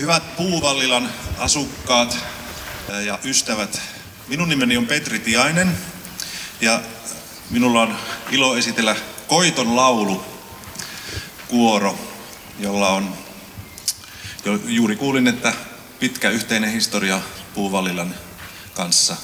[0.00, 2.18] Hyvät Puuvallilan asukkaat
[3.06, 3.80] ja ystävät,
[4.28, 5.78] minun nimeni on Petri Tiainen
[6.60, 6.82] ja
[7.50, 7.96] minulla on
[8.30, 10.24] ilo esitellä Koiton laulu
[11.48, 11.98] kuoro,
[12.58, 13.14] jolla on,
[14.44, 15.52] jo, juuri kuulin, että
[16.00, 17.20] pitkä yhteinen historia
[17.54, 18.14] Puuvallilan
[18.74, 19.16] kanssa.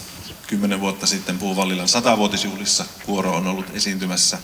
[0.46, 4.38] Kymmenen vuotta sitten Puuvallilan satavuotisjuhlissa kuoro on ollut esiintymässä.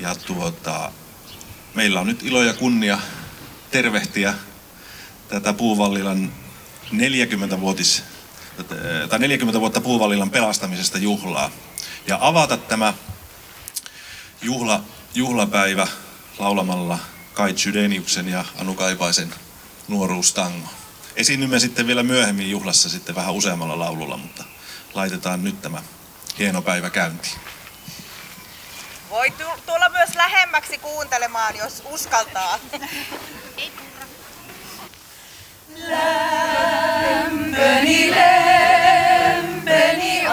[0.00, 0.92] Ja tuota,
[1.74, 2.98] meillä on nyt ilo ja kunnia
[3.70, 4.34] tervehtiä
[5.34, 6.32] tätä Puuvallilan
[6.92, 8.02] 40-vuotis,
[9.08, 11.50] tai 40 vuotta Puuvallilan pelastamisesta juhlaa.
[12.06, 12.94] Ja avata tämä
[14.42, 15.86] juhla, juhlapäivä
[16.38, 16.98] laulamalla
[17.32, 19.34] Kai Chydeniuksen ja Anu Kaipaisen
[19.88, 20.68] nuoruustango.
[21.16, 24.44] Esiinnymme sitten vielä myöhemmin juhlassa sitten vähän useammalla laululla, mutta
[24.94, 25.82] laitetaan nyt tämä
[26.38, 27.38] hieno päivä käyntiin.
[29.10, 29.30] Voi
[29.66, 32.58] tulla myös lähemmäksi kuuntelemaan, jos uskaltaa.
[35.76, 40.26] Lamb, Benny Lamb, Benny,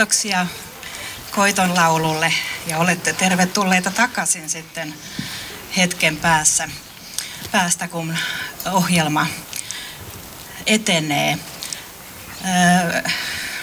[0.00, 0.46] Kiitoksia
[1.30, 2.32] Koiton laululle
[2.66, 4.94] ja olette tervetulleita takaisin sitten
[5.76, 6.68] hetken päässä,
[7.52, 8.16] päästä, kun
[8.72, 9.26] ohjelma
[10.66, 11.38] etenee.
[12.44, 13.02] Öö,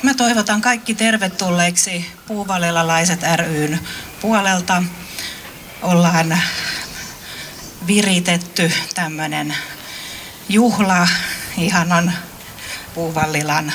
[0.04, 3.80] Mä toivotan kaikki tervetulleiksi Puuvallelalaiset ryn
[4.22, 4.84] puolelta.
[5.82, 6.42] Ollaan
[7.88, 9.56] viritetty tämmöinen
[10.50, 11.08] juhla
[11.58, 12.14] ihanan
[12.94, 13.74] Puuvallilan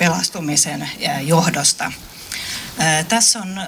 [0.00, 0.90] pelastumisen
[1.22, 1.92] johdosta.
[3.08, 3.60] Tässä on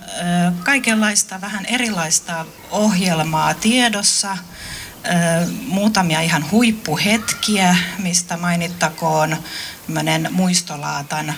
[0.65, 4.37] kaikenlaista vähän erilaista ohjelmaa tiedossa,
[5.67, 9.37] muutamia ihan huippuhetkiä, mistä mainittakoon
[10.31, 11.35] muistolaatan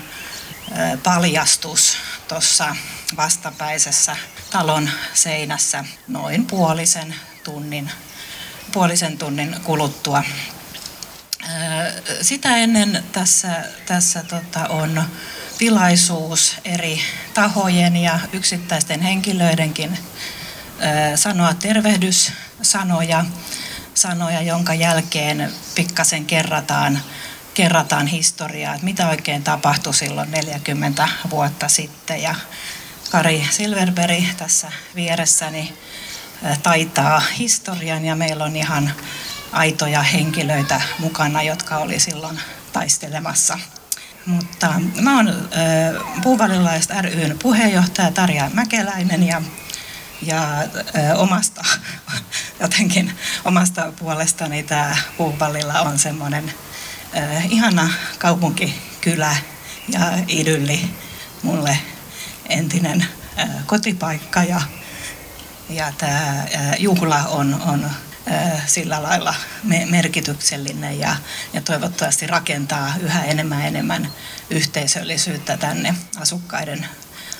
[1.02, 1.96] paljastus
[2.28, 2.76] tuossa
[3.16, 4.16] vastapäisessä
[4.50, 7.90] talon seinässä noin puolisen tunnin,
[8.72, 10.22] puolisen tunnin kuluttua.
[12.22, 15.04] Sitä ennen tässä, tässä tota on
[15.58, 17.00] tilaisuus eri
[17.34, 19.98] tahojen ja yksittäisten henkilöidenkin
[21.14, 23.24] sanoa tervehdyssanoja,
[23.94, 27.02] sanoja, jonka jälkeen pikkasen kerrataan,
[27.54, 32.22] kerrataan historiaa, että mitä oikein tapahtui silloin 40 vuotta sitten.
[32.22, 32.34] Ja
[33.10, 35.74] Kari Silverberg tässä vieressäni
[36.62, 38.92] taitaa historian ja meillä on ihan
[39.54, 42.40] aitoja henkilöitä mukana, jotka oli silloin
[42.72, 43.58] taistelemassa.
[44.26, 45.48] Mutta mä oon
[46.22, 49.42] Puuvalilaiset ryn puheenjohtaja Tarja Mäkeläinen ja,
[50.22, 51.64] ja äh, omasta
[52.60, 53.12] jotenkin
[53.44, 56.54] omasta puolestani tämä Puuvallilla on semmoinen
[57.50, 59.36] ihana kaupunkikylä
[59.88, 60.90] ja idylli
[61.42, 61.78] mulle
[62.48, 63.06] entinen
[63.38, 64.60] äh, kotipaikka ja,
[65.68, 66.44] ja tämä
[66.78, 67.90] juhla on, on
[68.66, 69.34] sillä lailla
[69.90, 71.16] merkityksellinen ja,
[71.52, 74.12] ja toivottavasti rakentaa yhä enemmän enemmän
[74.50, 76.86] yhteisöllisyyttä tänne asukkaiden,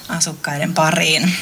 [0.08, 1.32] asukkaiden pariin.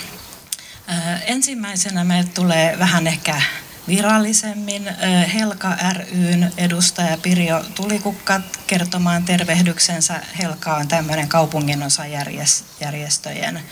[1.27, 3.43] Ensimmäisenä meille tulee vähän ehkä
[3.89, 4.91] virallisemmin
[5.35, 10.21] Helka ryn edustaja Pirjo Tulikukka kertomaan tervehdyksensä.
[10.39, 13.63] Helka on tämmöinen kaupunginosajärjestöjen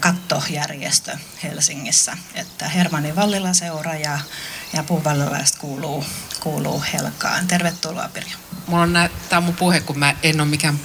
[0.00, 2.16] kattojärjestö Helsingissä.
[2.34, 4.18] Että Hermanni Vallila seura ja,
[4.72, 6.04] ja puuvallilaiset kuuluu,
[6.40, 7.46] kuuluu Helkaan.
[7.46, 8.36] Tervetuloa Pirjo.
[8.66, 10.80] Mulla on tämä mun puhe, kun mä en ole mikään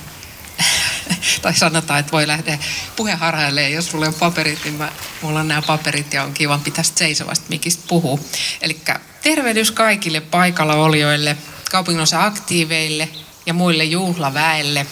[1.42, 2.60] tai sanotaan, että voi lähteä
[2.96, 4.92] puheharhaille, jos sulla on paperit, niin mä,
[5.22, 8.30] mulla on nämä paperit ja on kiva pitää seisovasti mikistä puhuu.
[8.62, 8.82] Eli
[9.22, 11.38] tervehdys kaikille paikalla olijoille,
[11.72, 13.10] kaupunginosa aktiiveille
[13.46, 14.86] ja muille juhlaväelle.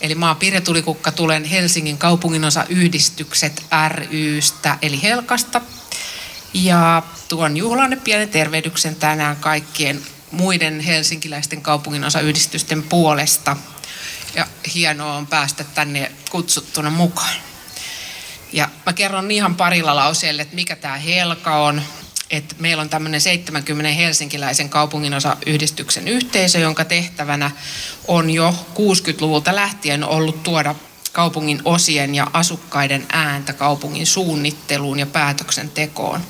[0.00, 3.62] Eli mä oon Pirja Tulikukka, tulen Helsingin kaupunginosa yhdistykset
[4.10, 5.60] rystä, eli Helkasta.
[6.54, 13.56] Ja tuon juhlanne pienen tervehdyksen tänään kaikkien muiden helsinkiläisten kaupunginosayhdistysten puolesta.
[14.34, 17.34] Ja hienoa on päästä tänne kutsuttuna mukaan.
[18.52, 21.82] Ja mä kerron ihan parilla lauseella, että mikä tämä Helka on.
[22.30, 27.50] Että meillä on tämmöinen 70 helsinkiläisen kaupunginosayhdistyksen yhteisö, jonka tehtävänä
[28.08, 30.74] on jo 60-luvulta lähtien ollut tuoda
[31.12, 36.20] kaupungin osien ja asukkaiden ääntä kaupungin suunnitteluun ja päätöksentekoon.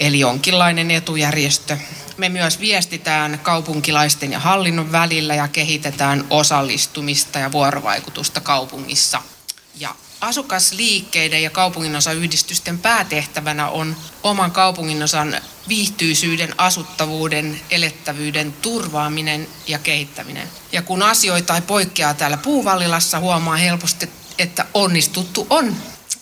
[0.00, 1.76] Eli jonkinlainen etujärjestö,
[2.16, 9.22] me myös viestitään kaupunkilaisten ja hallinnon välillä ja kehitetään osallistumista ja vuorovaikutusta kaupungissa.
[9.74, 15.36] Ja asukasliikkeiden ja kaupunginosayhdistysten päätehtävänä on oman kaupunginosan
[15.68, 20.48] viihtyisyyden, asuttavuuden, elettävyyden turvaaminen ja kehittäminen.
[20.72, 25.76] Ja kun asioita ei poikkeaa täällä Puuvallilassa, huomaa helposti, että onnistuttu on.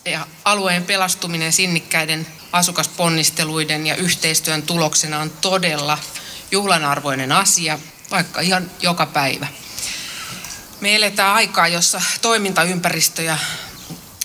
[0.04, 5.98] Ja alueen pelastuminen sinnikkäiden asukasponnisteluiden ja yhteistyön tuloksena on todella
[6.50, 7.78] juhlanarvoinen asia,
[8.10, 9.46] vaikka ihan joka päivä.
[10.80, 13.38] Me eletään aikaa, jossa toimintaympäristö ja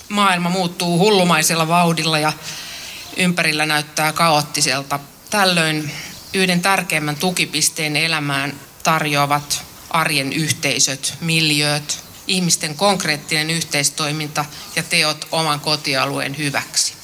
[0.08, 2.32] maailma muuttuu hullumaisella vauhdilla ja
[3.16, 5.00] ympärillä näyttää kaoottiselta.
[5.30, 5.92] Tällöin
[6.34, 14.44] yhden tärkeimmän tukipisteen elämään tarjoavat arjen yhteisöt, miljööt, ihmisten konkreettinen yhteistoiminta
[14.76, 17.03] ja teot oman kotialueen hyväksi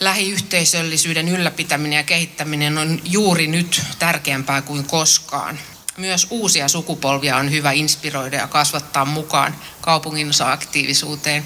[0.00, 5.58] lähiyhteisöllisyyden ylläpitäminen ja kehittäminen on juuri nyt tärkeämpää kuin koskaan.
[5.96, 11.44] Myös uusia sukupolvia on hyvä inspiroida ja kasvattaa mukaan kaupungin aktiivisuuteen.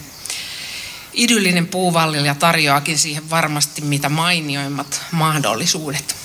[1.13, 6.17] Idyllinen puuvallilja tarjoakin siihen varmasti mitä mainioimmat mahdollisuudet.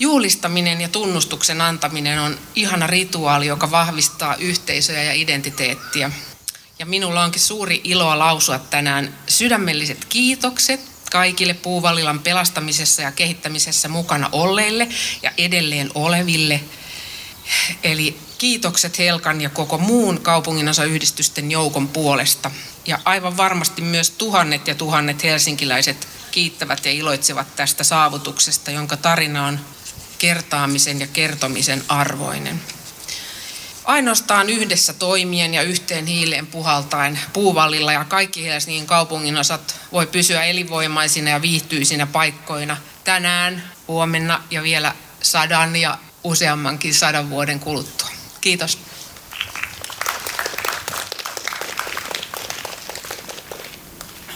[0.00, 6.10] Juhlistaminen ja tunnustuksen antaminen on ihana rituaali, joka vahvistaa yhteisöjä ja identiteettiä.
[6.78, 14.28] Ja minulla onkin suuri ilo lausua tänään sydämelliset kiitokset kaikille Puuvallilan pelastamisessa ja kehittämisessä mukana
[14.32, 14.88] olleille
[15.22, 16.60] ja edelleen oleville.
[17.82, 22.50] Eli kiitokset Helkan ja koko muun kaupunginosayhdistysten joukon puolesta.
[22.86, 29.46] Ja aivan varmasti myös tuhannet ja tuhannet helsinkiläiset kiittävät ja iloitsevat tästä saavutuksesta, jonka tarina
[29.46, 29.60] on
[30.18, 32.60] kertaamisen ja kertomisen arvoinen.
[33.88, 40.44] Ainoastaan yhdessä toimien ja yhteen hiileen puhaltaen puuvallilla ja kaikki Helsingin kaupungin osat voi pysyä
[40.44, 48.08] elinvoimaisina ja viihtyisinä paikkoina tänään, huomenna ja vielä sadan ja useammankin sadan vuoden kuluttua.
[48.40, 48.78] Kiitos.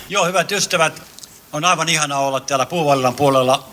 [0.09, 1.03] Joo, hyvät ystävät,
[1.53, 3.69] on aivan ihana olla täällä Puuvallan puolella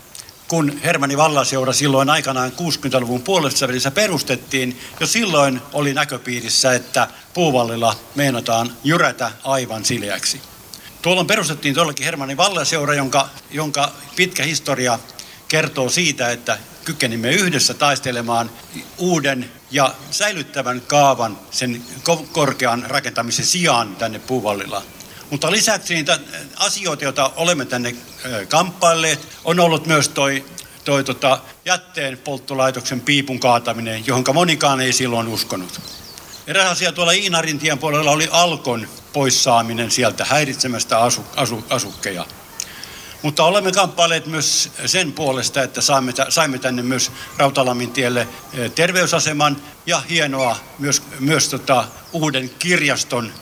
[0.50, 7.96] kun Hermanni Vallaseura silloin aikanaan 60-luvun puolessa välissä perustettiin, jo silloin oli näköpiirissä, että puuvallilla
[8.14, 10.40] meinataan jyrätä aivan sileäksi.
[11.02, 14.98] Tuolloin perustettiin todellakin Hermanni Vallaseura, jonka, jonka pitkä historia
[15.48, 18.50] kertoo siitä, että kykenimme yhdessä taistelemaan
[18.98, 21.82] uuden ja säilyttävän kaavan sen
[22.32, 24.82] korkean rakentamisen sijaan tänne Puuvallilla.
[25.30, 26.18] Mutta lisäksi niitä
[26.56, 27.94] asioita, joita olemme tänne
[28.48, 30.44] kamppailleet, on ollut myös toi,
[30.84, 35.80] toi tota, jätteen polttolaitoksen piipun kaataminen, johon monikaan ei silloin uskonut.
[36.46, 42.26] Eräs asia tuolla Iinarintien puolella oli Alkon poissaaminen sieltä häiritsemästä asu, asu, asukkeja.
[43.22, 48.28] Mutta olemme kamppailleet myös sen puolesta, että saimme, saimme tänne myös Rautalamin tielle
[48.74, 49.56] terveysaseman
[49.86, 53.32] ja hienoa myös, myös tota, uuden kirjaston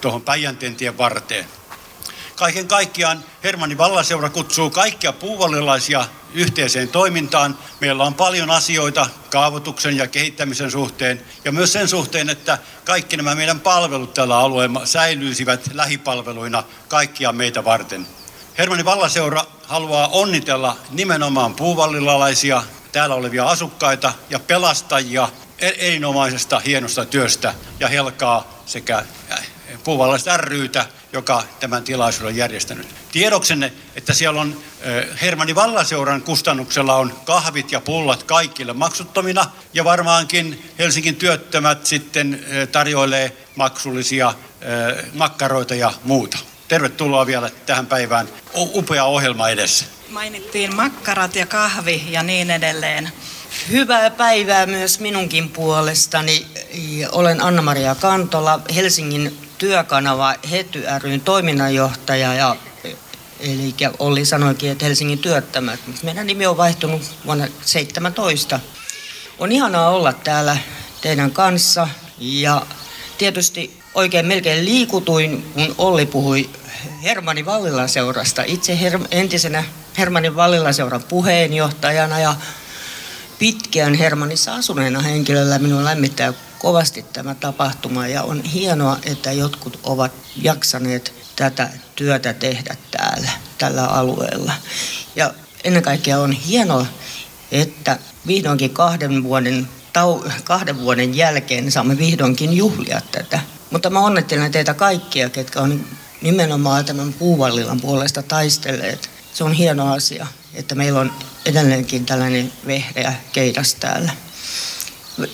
[0.00, 1.46] tuohon Päijänteen tien varteen.
[2.36, 7.58] Kaiken kaikkiaan Hermanni Vallaseura kutsuu kaikkia puuvallilaisia yhteiseen toimintaan.
[7.80, 13.34] Meillä on paljon asioita kaavoituksen ja kehittämisen suhteen ja myös sen suhteen, että kaikki nämä
[13.34, 18.06] meidän palvelut tällä alueella säilyisivät lähipalveluina kaikkia meitä varten.
[18.58, 22.62] Hermanni Vallaseura haluaa onnitella nimenomaan puuvallilalaisia,
[22.92, 25.28] täällä olevia asukkaita ja pelastajia
[25.58, 29.04] erinomaisesta hienosta työstä ja Helkaa sekä
[29.84, 32.86] puuvallalaiset ryytä, joka tämän tilaisuuden on järjestänyt.
[33.12, 34.56] Tiedoksenne, että siellä on
[35.22, 43.36] Hermanni Vallaseuran kustannuksella on kahvit ja pullat kaikille maksuttomina ja varmaankin Helsingin työttömät sitten tarjoilee
[43.56, 44.34] maksullisia
[45.14, 46.38] makkaroita ja muuta.
[46.68, 48.28] Tervetuloa vielä tähän päivään.
[48.54, 49.84] Upea ohjelma edessä.
[50.08, 53.12] Mainittiin makkarat ja kahvi ja niin edelleen.
[53.70, 56.46] Hyvää päivää myös minunkin puolestani.
[57.12, 62.56] Olen Anna-Maria Kantola, Helsingin työkanava Hety ryn toiminnanjohtaja ja
[63.40, 65.80] Eli Olli sanoikin, että Helsingin työttömät.
[66.02, 68.60] Meidän nimi on vaihtunut vuonna 17.
[69.38, 70.56] On ihanaa olla täällä
[71.00, 71.88] teidän kanssa
[72.18, 72.66] ja
[73.18, 76.50] tietysti oikein melkein liikutuin, kun Olli puhui
[77.02, 78.42] Hermanni Vallilaseurasta.
[78.46, 79.64] Itse her- entisenä
[79.98, 82.34] Hermanni Vallilaseuran puheenjohtajana ja
[83.38, 90.12] pitkään Hermannissa asuneena henkilöllä minun lämmittää kovasti tämä tapahtuma ja on hienoa, että jotkut ovat
[90.42, 94.52] jaksaneet tätä työtä tehdä täällä, tällä alueella.
[95.16, 95.34] Ja
[95.64, 96.86] ennen kaikkea on hienoa,
[97.52, 103.40] että vihdoinkin kahden vuoden, tau, kahden vuoden jälkeen saamme vihdoinkin juhlia tätä.
[103.70, 105.84] Mutta mä onnettelen teitä kaikkia, ketkä on
[106.22, 109.10] nimenomaan tämän puuvallilan puolesta taistelleet.
[109.34, 111.12] Se on hieno asia, että meillä on
[111.46, 114.12] edelleenkin tällainen vehreä keidas täällä.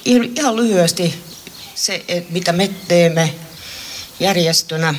[0.05, 1.25] Ihan lyhyesti
[1.75, 3.35] se, mitä me teemme
[4.21, 4.95] järjestönä.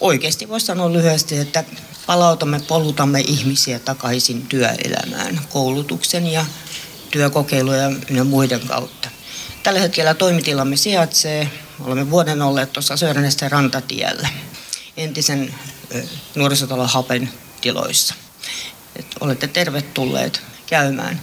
[0.00, 1.64] Oikeasti voisi sanoa lyhyesti, että
[2.06, 6.44] palautamme, polutamme ihmisiä takaisin työelämään koulutuksen ja
[7.10, 9.08] työkokeiluja ja muiden kautta.
[9.62, 14.28] Tällä hetkellä toimitilamme sijaitsee, olemme vuoden olleet tuossa Söörnesten rantatiellä,
[14.96, 15.54] entisen
[16.34, 18.14] nuorisotalon Hapen tiloissa.
[18.96, 21.20] Et olette tervetulleet käymään.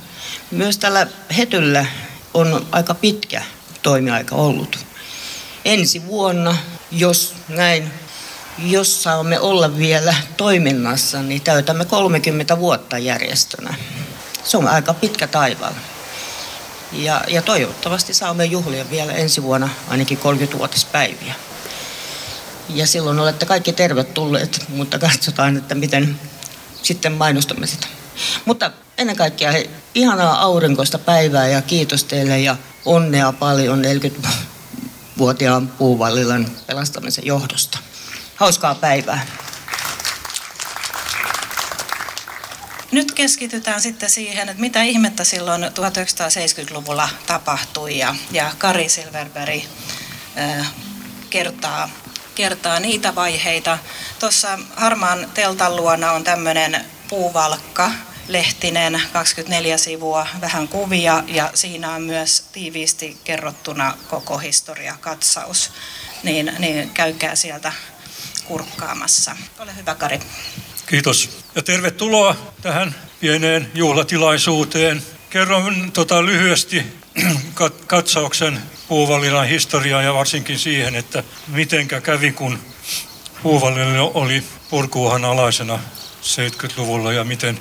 [0.52, 1.86] Myös tällä Hetyllä
[2.38, 3.42] on aika pitkä
[3.84, 4.80] toimiaika ollut.
[5.66, 6.58] Ensi vuonna,
[6.92, 7.92] jos näin,
[8.58, 13.76] jos saamme olla vielä toiminnassa, niin täytämme 30 vuotta järjestönä.
[14.44, 15.78] Se on aika pitkä taivaalla.
[16.92, 21.34] Ja, ja toivottavasti saamme juhlia vielä ensi vuonna ainakin 30-vuotispäiviä.
[22.70, 26.20] Ja silloin olette kaikki tervetulleet, mutta katsotaan, että miten
[26.84, 27.88] sitten mainostamme sitä.
[28.46, 36.48] Mutta ennen kaikkea he, ihanaa aurinkoista päivää ja kiitos teille ja onnea paljon 40-vuotiaan puuvallilan
[36.68, 37.80] pelastamisen johdosta.
[38.36, 39.26] Hauskaa päivää.
[42.92, 49.64] Nyt keskitytään sitten siihen, että mitä ihmettä silloin 1970-luvulla tapahtui ja, ja Kari Silverberg
[51.30, 51.90] kertaa,
[52.36, 53.78] kertaa niitä vaiheita.
[54.20, 57.92] Tuossa harmaan teltan luona on tämmöinen puuvalkka,
[58.28, 65.72] lehtinen, 24 sivua, vähän kuvia ja siinä on myös tiiviisti kerrottuna koko historia katsaus.
[66.24, 67.74] Niin, niin käykää sieltä
[68.46, 69.36] kurkkaamassa.
[69.60, 70.20] Ole hyvä Kari.
[70.86, 75.04] Kiitos ja tervetuloa tähän pieneen juhlatilaisuuteen.
[75.30, 76.84] Kerron tota lyhyesti
[77.88, 82.60] katsauksen puuvallilan historiaa ja varsinkin siihen, että mitenkä kävi, kun
[83.44, 85.80] puuvallilla oli purkuuhan alaisena
[86.22, 87.60] 70-luvulla ja miten,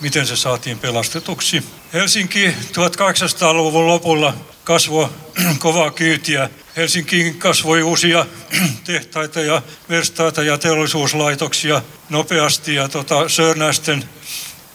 [0.00, 1.64] miten se saatiin pelastetuksi.
[1.92, 4.34] Helsinki 1800-luvun lopulla
[4.64, 5.08] kasvoi
[5.58, 6.50] kovaa kyytiä.
[6.76, 8.26] Helsinkiin kasvoi uusia
[8.84, 14.04] tehtaita ja verstaita ja teollisuuslaitoksia nopeasti ja tota, Sörnäisten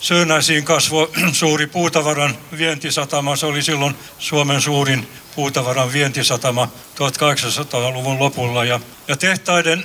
[0.02, 3.36] Sörnäisiin kasvoi suuri puutavaran vientisatama.
[3.36, 8.66] Se oli silloin Suomen suurin puutavaran vientisatama 1800-luvun lopulla.
[8.66, 9.84] Ja, ja tehtaiden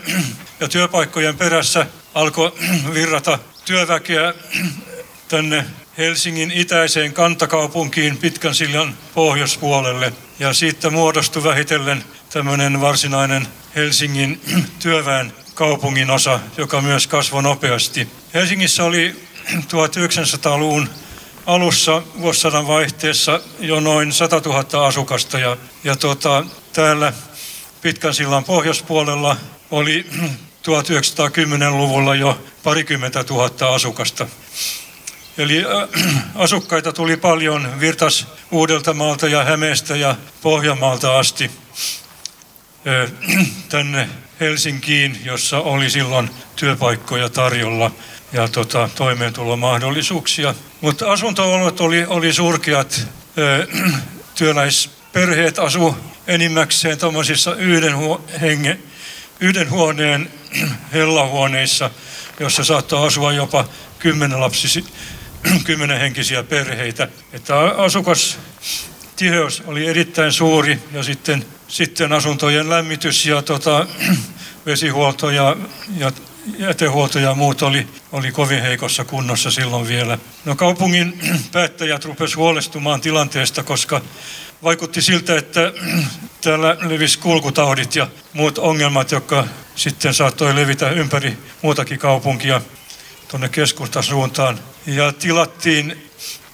[0.61, 2.52] ja työpaikkojen perässä alkoi
[2.95, 4.35] virrata työväkeä
[5.28, 5.64] tänne
[5.99, 10.12] Helsingin itäiseen kantakaupunkiin pitkän sillan pohjoispuolelle.
[10.38, 14.40] Ja siitä muodostui vähitellen tämmöinen varsinainen Helsingin
[14.83, 18.09] työväen kaupungin osa, joka myös kasvoi nopeasti.
[18.35, 19.16] Helsingissä oli
[19.73, 20.88] 1900-luvun
[21.47, 27.12] alussa vuosisadan vaihteessa jo noin 100 000 asukasta ja, ja tota, täällä
[27.83, 29.37] pitkän sillan pohjoispuolella
[29.71, 30.06] oli
[30.66, 34.26] 1910-luvulla jo parikymmentä tuhatta asukasta.
[35.38, 35.64] Eli
[36.35, 41.50] asukkaita tuli paljon, virtas Uudeltamaalta ja Hämeestä ja Pohjanmaalta asti
[43.69, 44.09] tänne
[44.40, 47.90] Helsinkiin, jossa oli silloin työpaikkoja tarjolla
[48.33, 50.55] ja tota, toimeentulomahdollisuuksia.
[50.81, 53.07] Mutta asuntoolot oli, oli surkeat.
[54.35, 58.78] Työläisperheet asu enimmäkseen tuommoisissa yhden, huo, henge,
[59.40, 60.31] yhden huoneen
[60.93, 61.90] hellahuoneissa,
[62.40, 63.64] jossa saattaa asua jopa
[63.99, 64.85] kymmenen lapsi,
[65.65, 67.09] kymmenen henkisiä perheitä.
[67.33, 68.38] Että asukas
[69.17, 73.87] tiheys oli erittäin suuri ja sitten, sitten asuntojen lämmitys ja tota,
[74.67, 75.57] vesihuolto ja,
[75.97, 76.12] ja
[76.59, 80.19] jätehuolto ja muut oli, oli kovin heikossa kunnossa silloin vielä.
[80.45, 81.21] No kaupungin
[81.53, 84.00] päättäjät rupesivat huolestumaan tilanteesta, koska
[84.62, 85.73] vaikutti siltä, että
[86.41, 92.61] täällä levisi kulkutaudit ja muut ongelmat, jotka sitten saattoi levitä ympäri muutakin kaupunkia
[93.29, 94.59] tuonne keskustasuuntaan.
[94.87, 96.11] Ja tilattiin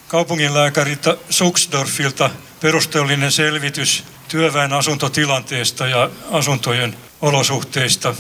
[0.09, 8.15] kaupunginlääkäriltä Suxdorfilta perusteellinen selvitys työväen asuntotilanteesta ja asuntojen olosuhteista.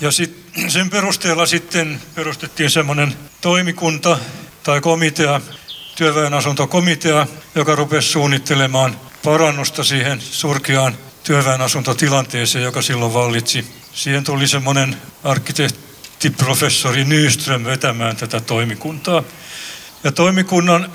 [0.00, 0.36] Ja sit,
[0.68, 4.18] sen perusteella sitten perustettiin semmoinen toimikunta
[4.62, 5.40] tai komitea,
[5.96, 13.66] työväen asuntokomitea, joka rupesi suunnittelemaan parannusta siihen surkeaan työväen asuntotilanteeseen, joka silloin vallitsi.
[13.94, 14.96] Siihen tuli semmoinen
[16.22, 19.22] arkkitehtiprofessori Nyström vetämään tätä toimikuntaa.
[20.04, 20.92] Ja toimikunnan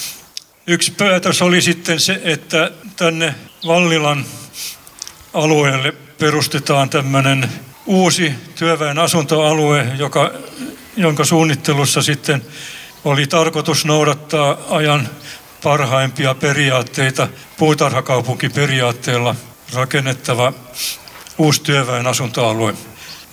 [0.66, 3.34] yksi päätös oli sitten se, että tänne
[3.66, 4.24] Vallilan
[5.34, 7.48] alueelle perustetaan tämmöinen
[7.86, 10.32] uusi työväen asuntoalue, joka,
[10.96, 12.42] jonka suunnittelussa sitten
[13.04, 15.08] oli tarkoitus noudattaa ajan
[15.62, 19.34] parhaimpia periaatteita puutarhakaupunkiperiaatteella
[19.74, 20.52] rakennettava
[21.38, 22.74] uusi työväen asuntoalue.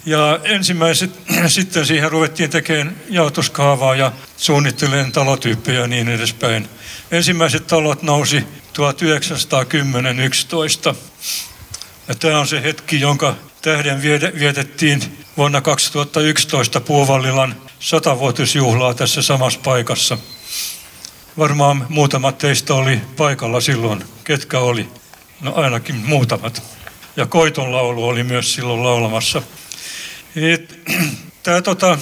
[0.06, 1.12] Ja ensimmäiset
[1.48, 6.70] sitten siihen ruvettiin tekemään jaotuskaavaa ja suunnittelemaan talotyyppejä ja niin edespäin.
[7.12, 8.46] Ensimmäiset talot nousi 1910-11.
[12.08, 14.02] Ja tämä on se hetki, jonka tähden
[14.40, 20.18] vietettiin vuonna 2011 Puuvallilan satavuotisjuhlaa tässä samassa paikassa.
[21.38, 24.04] Varmaan muutamat teistä oli paikalla silloin.
[24.24, 24.88] Ketkä oli?
[25.42, 26.64] No ainakin muutamat.
[27.16, 29.42] Ja koiton laulu oli myös silloin laulamassa.
[31.44, 31.98] Tämä tota,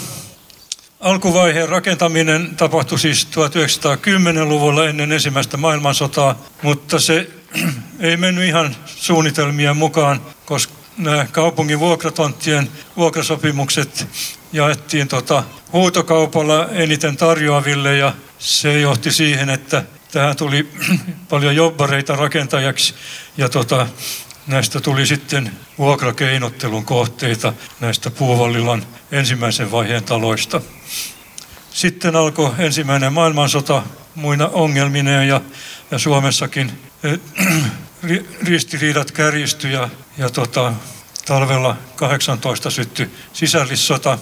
[1.00, 7.30] alkuvaiheen rakentaminen tapahtui siis 1910-luvulla ennen ensimmäistä maailmansotaa, mutta se
[8.00, 14.08] ei mennyt ihan suunnitelmien mukaan, koska nämä kaupungin vuokratonttien vuokrasopimukset
[14.54, 20.70] jaettiin tota huutokaupalla eniten tarjoaville ja se johti siihen, että tähän tuli
[21.30, 22.94] paljon jobbareita rakentajaksi
[23.38, 23.88] ja tota,
[24.52, 30.62] näistä tuli sitten vuokrakeinottelun kohteita näistä Puuvallilan ensimmäisen vaiheen taloista.
[31.72, 33.84] Sitten alkoi ensimmäinen maailmansota
[34.16, 35.42] muina ongelmineen ja,
[35.92, 36.72] ja Suomessakin
[37.04, 37.20] eh,
[38.48, 40.74] ristiriidat kärjistyi ja, ja tota,
[41.26, 44.18] talvella 18 syttyi sisällissota.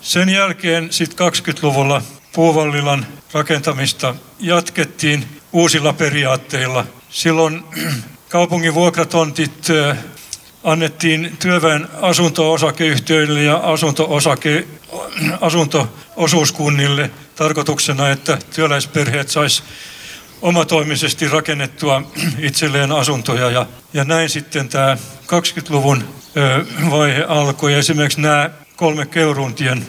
[0.00, 6.86] Sen jälkeen sitten 20-luvulla Puuvallilan rakentamista jatkettiin uusilla periaatteilla.
[7.10, 7.64] Silloin
[8.34, 9.68] kaupungin vuokratontit
[10.64, 14.66] annettiin työväen asunto-osakeyhtiöille ja asunto-osake,
[15.40, 19.62] asunto-osuuskunnille tarkoituksena, että työläisperheet sais
[20.42, 22.02] omatoimisesti rakennettua
[22.38, 26.04] itselleen asuntoja ja, ja näin sitten tämä 20-luvun
[26.90, 27.74] vaihe alkoi.
[27.74, 29.86] Esimerkiksi nämä kolme Keuruntien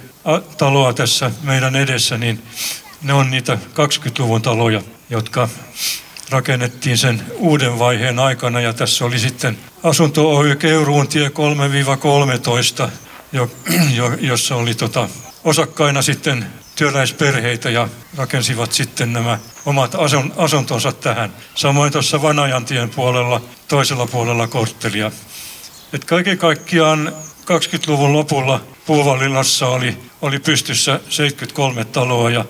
[0.57, 2.43] taloa tässä meidän edessä, niin
[3.01, 5.49] ne on niitä 20-luvun taloja, jotka
[6.29, 11.31] rakennettiin sen uuden vaiheen aikana ja tässä oli sitten asunto Oy Keuruuntie
[12.87, 12.89] 3-13,
[13.31, 13.51] jo,
[13.97, 15.09] jo, jossa oli tota,
[15.43, 21.33] osakkaina sitten työläisperheitä ja rakensivat sitten nämä omat asun, asuntonsa tähän.
[21.55, 25.11] Samoin tuossa Vanajantien puolella, toisella puolella korttelia.
[25.93, 32.45] Et kaiken kaikkiaan 20-luvun lopulla Puuvallilassa oli, oli pystyssä 73 taloa ja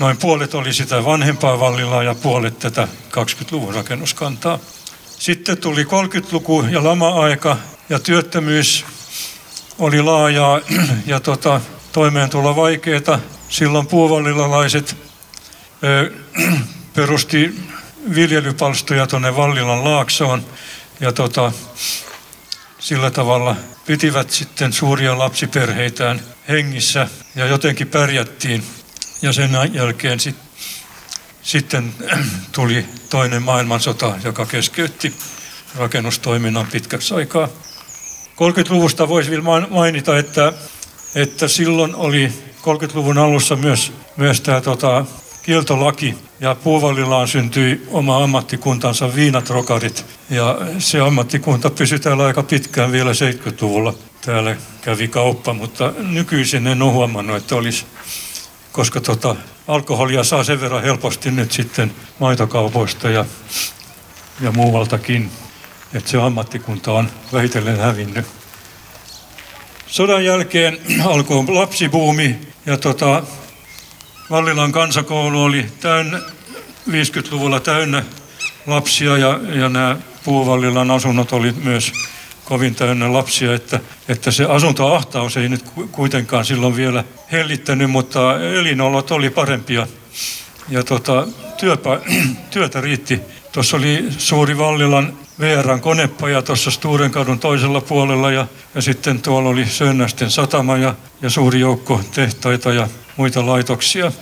[0.00, 4.58] noin puolet oli sitä vanhempaa Vallilaa ja puolet tätä 20-luvun rakennuskantaa.
[5.18, 7.56] Sitten tuli 30-luku ja lama-aika
[7.88, 8.84] ja työttömyys
[9.78, 10.60] oli laajaa
[11.06, 11.60] ja tota,
[11.92, 13.20] toimeentulo vaikeaa.
[13.48, 14.96] Silloin puuvallilalaiset
[15.84, 16.12] ö,
[16.94, 17.54] perusti
[18.14, 20.44] viljelypalstoja tuonne Vallilan laaksoon
[21.00, 21.52] ja tota,
[22.78, 28.79] sillä tavalla pitivät sitten suuria lapsiperheitään hengissä ja jotenkin pärjättiin.
[29.22, 30.36] Ja sen jälkeen sit,
[31.42, 31.94] sitten
[32.52, 35.14] tuli toinen maailmansota, joka keskeytti
[35.76, 37.48] rakennustoiminnan pitkäksi aikaa.
[38.36, 40.52] 30-luvusta voisi vielä mainita, että,
[41.14, 45.04] että silloin oli 30-luvun alussa myös, myös tämä tota,
[45.42, 53.10] kieltolaki ja Puuvallilaan syntyi oma ammattikuntansa viinatrokarit ja se ammattikunta pysyi täällä aika pitkään vielä
[53.12, 53.94] 70-luvulla.
[54.26, 57.84] Täällä kävi kauppa, mutta nykyisin en ole huomannut, että olisi,
[58.72, 59.36] koska tota,
[59.68, 63.24] alkoholia saa sen verran helposti nyt sitten maitokaupoista ja,
[64.40, 65.30] ja muualtakin,
[65.94, 68.26] että se ammattikunta on vähitellen hävinnyt.
[69.86, 73.22] Sodan jälkeen alkoi lapsibuumi ja tota,
[74.30, 76.18] Vallilan kansakoulu oli täynnä,
[76.88, 78.04] 50-luvulla täynnä
[78.66, 81.92] lapsia ja, ja nämä Puuvallilan asunnot oli myös
[82.50, 89.10] kovin täynnä lapsia, että, että se asuntoahtaus ei nyt kuitenkaan silloin vielä hellittänyt, mutta elinolot
[89.10, 89.86] oli parempia
[90.68, 92.00] ja tota, työpä,
[92.50, 93.20] työtä riitti.
[93.52, 99.66] Tuossa oli suuri Vallilan VRn konepaja tuossa Sturenkadun toisella puolella ja, ja sitten tuolla oli
[99.66, 104.12] Sönnästen satama ja, ja suuri joukko tehtaita ja muita laitoksia.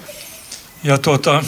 [0.85, 1.45] Ja tuota,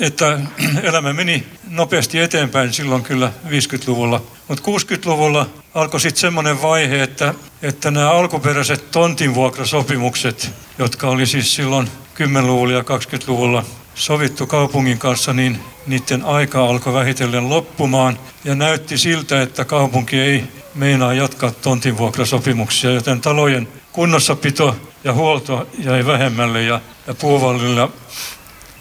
[0.00, 0.40] että
[0.82, 4.22] elämä meni nopeasti eteenpäin silloin kyllä 50-luvulla.
[4.48, 11.88] Mutta 60-luvulla alkoi sitten semmoinen vaihe, että, että nämä alkuperäiset tontinvuokrasopimukset, jotka oli siis silloin
[12.14, 19.42] 10-luvulla ja 20-luvulla sovittu kaupungin kanssa, niin niiden aika alkoi vähitellen loppumaan ja näytti siltä,
[19.42, 27.14] että kaupunki ei meinaa jatkaa tontinvuokrasopimuksia, joten talojen kunnossapito ja huolto jäi vähemmälle ja, ja
[27.14, 27.90] puuvallilla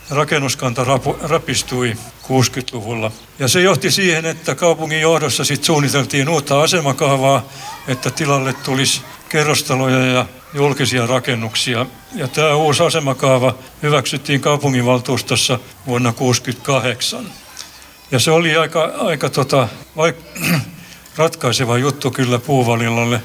[0.10, 1.94] rakennuskanta rapu, rapistui
[2.24, 3.12] 60-luvulla.
[3.40, 7.44] Ja se johti siihen, että kaupungin johdossa sit suunniteltiin uutta asemakaavaa,
[7.88, 11.86] että tilalle tulisi kerrostaloja ja julkisia rakennuksia.
[12.16, 17.26] Ja tämä uusi asemakaava hyväksyttiin kaupunginvaltuustossa vuonna 1968.
[18.12, 19.68] Ja se oli aika, aika tota,
[19.98, 20.42] vaik-
[21.18, 23.22] ratkaiseva juttu kyllä puuvalillalle.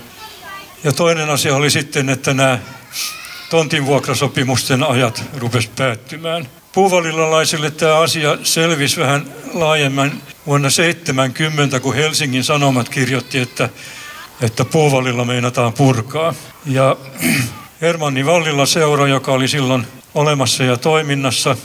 [0.84, 2.58] Ja toinen asia oli sitten, että nämä
[3.50, 6.48] tontinvuokrasopimusten ajat rupes päättymään.
[6.72, 10.12] Puuvalillalaisille tämä asia selvisi vähän laajemman
[10.46, 13.68] vuonna 70, kun Helsingin Sanomat kirjoitti, että,
[14.40, 16.34] että Puuvalilla meinataan purkaa.
[16.66, 16.96] Ja
[17.80, 21.56] Hermanni Vallilla seura, joka oli silloin olemassa ja toiminnassa,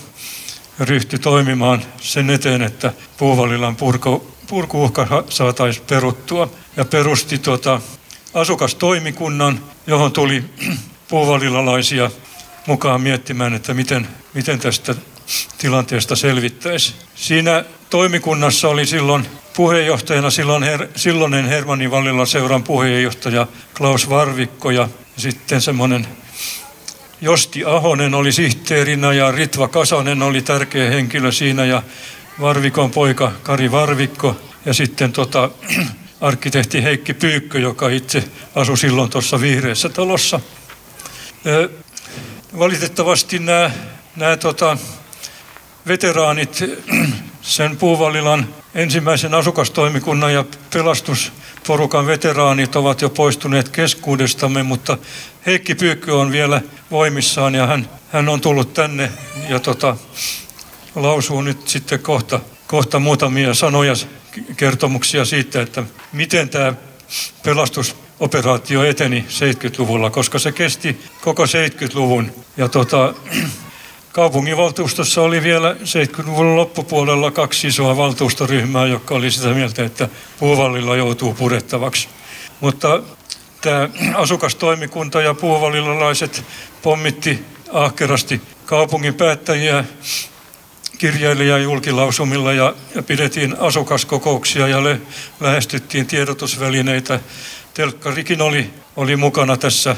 [0.79, 6.49] ryhtyi toimimaan sen eteen, että Puuvalillan purku, purkuuhka saataisiin peruttua.
[6.77, 7.81] Ja perusti tuota
[8.33, 10.43] asukastoimikunnan, johon tuli
[11.09, 12.11] puuvalilalaisia
[12.67, 14.95] mukaan miettimään, että miten, miten tästä
[15.57, 16.93] tilanteesta selvittäisi.
[17.15, 24.89] Siinä toimikunnassa oli silloin puheenjohtajana silloin her, silloinen Hermannin Vallilla seuran puheenjohtaja Klaus Varvikko ja
[25.17, 26.07] sitten semmoinen
[27.21, 31.83] Josti Ahonen oli sihteerinä ja Ritva Kasanen oli tärkeä henkilö siinä ja
[32.41, 35.49] Varvikon poika Kari Varvikko ja sitten tota,
[36.21, 38.23] arkkitehti Heikki Pyykkö, joka itse
[38.55, 40.39] asui silloin tuossa vihreässä talossa.
[42.59, 43.71] Valitettavasti nämä,
[44.15, 44.77] nämä tota,
[45.87, 46.59] veteraanit,
[47.41, 54.97] sen Puuvallilan ensimmäisen asukastoimikunnan ja pelastusporukan veteraanit ovat jo poistuneet keskuudestamme, mutta
[55.45, 59.11] Heikki Pyykkö on vielä voimissaan ja hän, hän on tullut tänne
[59.49, 59.97] ja tota,
[60.95, 63.93] lausuu nyt sitten kohta, kohta muutamia sanoja,
[64.57, 65.83] kertomuksia siitä, että
[66.13, 66.73] miten tämä
[68.19, 72.31] pelastusoperaatio eteni 70-luvulla, koska se kesti koko 70-luvun.
[72.57, 73.13] Ja tota,
[74.13, 81.33] kaupunginvaltuustossa oli vielä 70-luvun loppupuolella kaksi isoa valtuustoryhmää, jotka oli sitä mieltä, että puuvallilla joutuu
[81.33, 82.07] purettavaksi.
[82.59, 83.01] Mutta
[83.61, 83.89] tämä
[84.23, 86.43] asukastoimikunta ja puuvallilalaiset
[86.81, 87.39] pommitti
[87.73, 89.83] ahkerasti kaupungin päättäjiä
[90.97, 95.01] kirjailija julkilausumilla ja, ja pidettiin asukaskokouksia ja le,
[95.39, 97.19] lähestyttiin tiedotusvälineitä.
[97.77, 99.95] Telkkarikin oli, oli mukana tässä,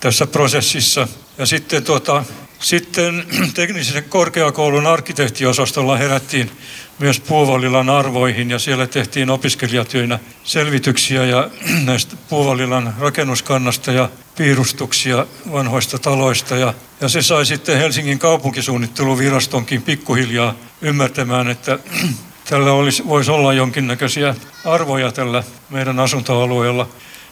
[0.00, 1.08] tässä prosessissa.
[1.38, 2.24] Ja sitten, tuota,
[2.60, 6.50] sitten teknisen korkeakoulun arkkitehtiosastolla herättiin
[6.98, 11.50] myös Puuvallilan arvoihin ja siellä tehtiin opiskelijatyönä selvityksiä ja
[11.86, 20.54] näistä Puuvallilan rakennuskannasta ja piirustuksia vanhoista taloista ja, ja se sai sitten Helsingin kaupunkisuunnitteluvirastonkin pikkuhiljaa
[20.82, 21.78] ymmärtämään, että
[22.50, 24.34] tällä olisi, voisi olla jonkinnäköisiä
[24.64, 26.88] arvoja tällä meidän asuntoalueella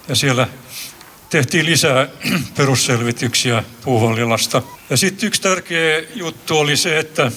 [0.08, 0.48] ja siellä
[1.30, 2.08] tehtiin lisää
[2.56, 4.62] perusselvityksiä Puuvallilasta.
[4.90, 7.32] Ja sitten yksi tärkeä juttu oli se, että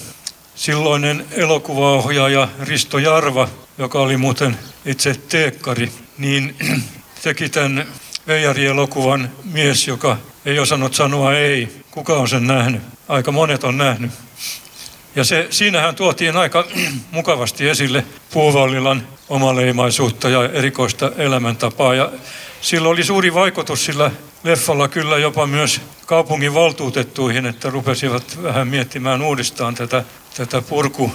[0.55, 6.55] silloinen elokuvaohjaaja Risto Jarva, joka oli muuten itse teekkari, niin
[7.23, 7.87] teki tämän
[8.27, 11.83] Veijari-elokuvan mies, joka ei osannut sanoa ei.
[11.91, 12.81] Kuka on sen nähnyt?
[13.07, 14.11] Aika monet on nähnyt.
[15.15, 16.65] Ja se, siinähän tuotiin aika
[17.11, 21.95] mukavasti esille Puuvallilan omaleimaisuutta ja erikoista elämäntapaa.
[21.95, 22.11] Ja
[22.61, 24.11] sillä oli suuri vaikutus sillä
[24.43, 30.03] leffalla kyllä jopa myös kaupungin valtuutettuihin, että rupesivat vähän miettimään uudestaan tätä,
[30.37, 31.11] tätä purku,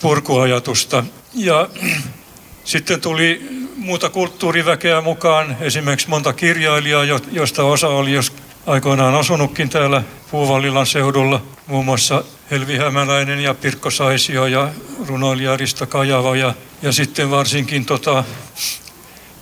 [0.00, 1.04] purkuajatusta.
[1.34, 1.68] Ja
[2.64, 8.32] sitten tuli muuta kulttuuriväkeä mukaan, esimerkiksi monta kirjailijaa, joista osa oli jos
[8.66, 14.68] aikoinaan asunutkin täällä Puuvallilan seudulla, muun muassa Helvi Hämäläinen ja Pirkko Saisio ja
[15.06, 18.24] runoilija Rista Kajava ja, ja sitten varsinkin tota,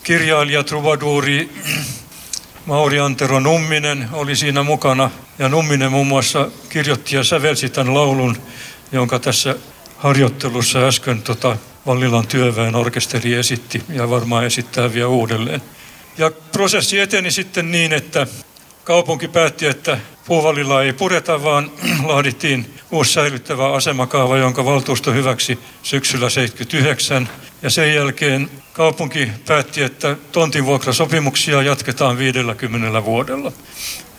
[0.02, 1.50] kirjailija, trubaduuri
[2.66, 8.36] Mauri Antero Numminen oli siinä mukana ja Numminen muun muassa kirjoitti ja sävelsi tämän laulun,
[8.92, 9.56] jonka tässä
[9.96, 11.56] harjoittelussa äsken tota,
[11.86, 15.62] Vallilan työväen orkesteri esitti ja varmaan esittää vielä uudelleen.
[16.18, 18.26] Ja prosessi eteni sitten niin, että
[18.84, 21.70] kaupunki päätti, että Puuvallilla ei pureta, vaan
[22.06, 27.28] laadittiin uusi säilyttävä asemakaava, jonka valtuusto hyväksi syksyllä 79.
[27.62, 33.52] Ja sen jälkeen kaupunki päätti, että tontinvuokrasopimuksia jatketaan 50 vuodella.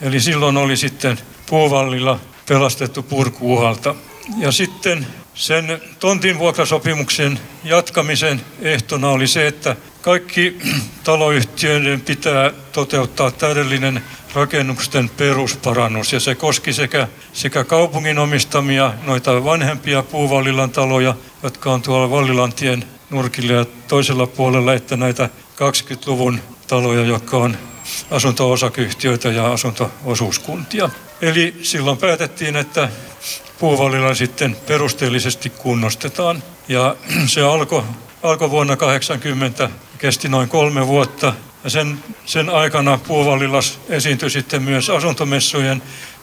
[0.01, 3.95] Eli silloin oli sitten Puuvallilla pelastettu purkuuhalta.
[4.37, 10.57] Ja sitten sen tontin vuokrasopimuksen jatkamisen ehtona oli se, että kaikki
[11.03, 20.03] taloyhtiöiden pitää toteuttaa täydellinen rakennusten perusparannus ja se koski sekä, sekä kaupungin omistamia noita vanhempia
[20.03, 27.37] puuvallilan taloja, jotka on tuolla Vallilantien nurkilla ja toisella puolella, että näitä 20-luvun taloja, jotka
[27.37, 27.57] on
[28.11, 30.89] asunto-osakeyhtiöitä ja asunto-osuuskuntia.
[31.21, 32.89] Eli silloin päätettiin, että
[33.63, 36.43] puuvallilla sitten perusteellisesti kunnostetaan.
[36.67, 36.95] Ja
[37.25, 37.83] se alkoi
[38.23, 41.33] alko vuonna 80, kesti noin kolme vuotta.
[41.63, 45.81] Ja sen, sen aikana Puuvallilas esiintyi sitten myös asuntomessujen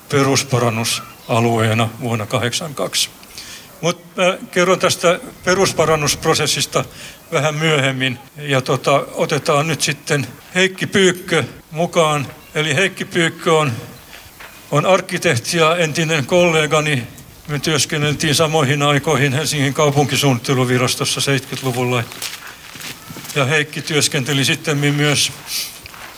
[0.08, 3.10] perusparannusalueena vuonna 1982.
[3.80, 6.84] Mutta kerron tästä perusparannusprosessista
[7.32, 8.18] vähän myöhemmin.
[8.36, 12.26] Ja tota, otetaan nyt sitten Heikki Pyykkö mukaan.
[12.54, 13.72] Eli Heikki Pyykkö on,
[14.70, 17.06] on arkkitehti ja entinen kollegani.
[17.50, 22.04] Me työskenneltiin samoihin aikoihin Helsingin kaupunkisuunnitteluvirastossa 70-luvulla.
[23.34, 25.32] Ja Heikki työskenteli sitten myös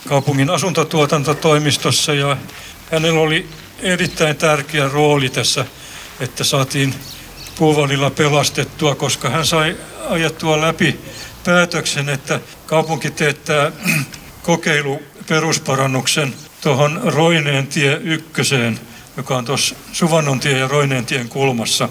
[0.07, 2.37] kaupungin asuntotuotantotoimistossa ja
[2.91, 3.47] hänellä oli
[3.79, 5.65] erittäin tärkeä rooli tässä,
[6.19, 6.93] että saatiin
[7.55, 9.77] puuvallilla pelastettua, koska hän sai
[10.09, 10.99] ajettua läpi
[11.43, 13.71] päätöksen, että kaupunki teettää
[14.43, 18.79] kokeilu perusparannuksen tuohon Roineen tie ykköseen,
[19.17, 21.89] joka on tuossa Suvannontie ja Roineen tien kulmassa.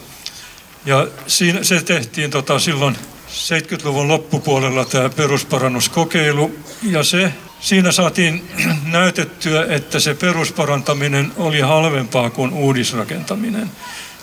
[0.87, 2.99] Ja siinä, se tehtiin tota silloin
[3.33, 8.49] 70-luvun loppupuolella tämä perusparannuskokeilu ja se, siinä saatiin
[8.85, 13.71] näytettyä, että se perusparantaminen oli halvempaa kuin uudisrakentaminen.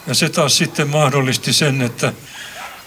[0.07, 2.13] Ja se taas sitten mahdollisti sen, että,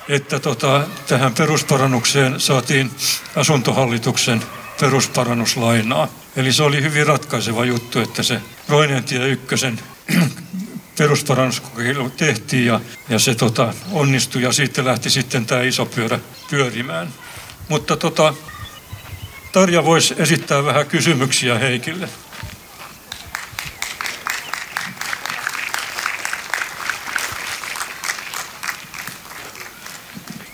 [0.08, 2.90] että tota, tähän perusparannukseen saatiin
[3.36, 4.42] asuntohallituksen
[4.80, 6.08] perusparannuslainaa.
[6.36, 9.78] Eli se oli hyvin ratkaiseva juttu, että se Roinentie ykkösen
[10.98, 16.18] perusparannuskokeilu tehtiin ja, ja se tota, onnistui ja siitä lähti sitten tämä iso pyörä
[16.50, 17.08] pyörimään.
[17.68, 18.34] Mutta tota,
[19.52, 22.08] Tarja voisi esittää vähän kysymyksiä Heikille.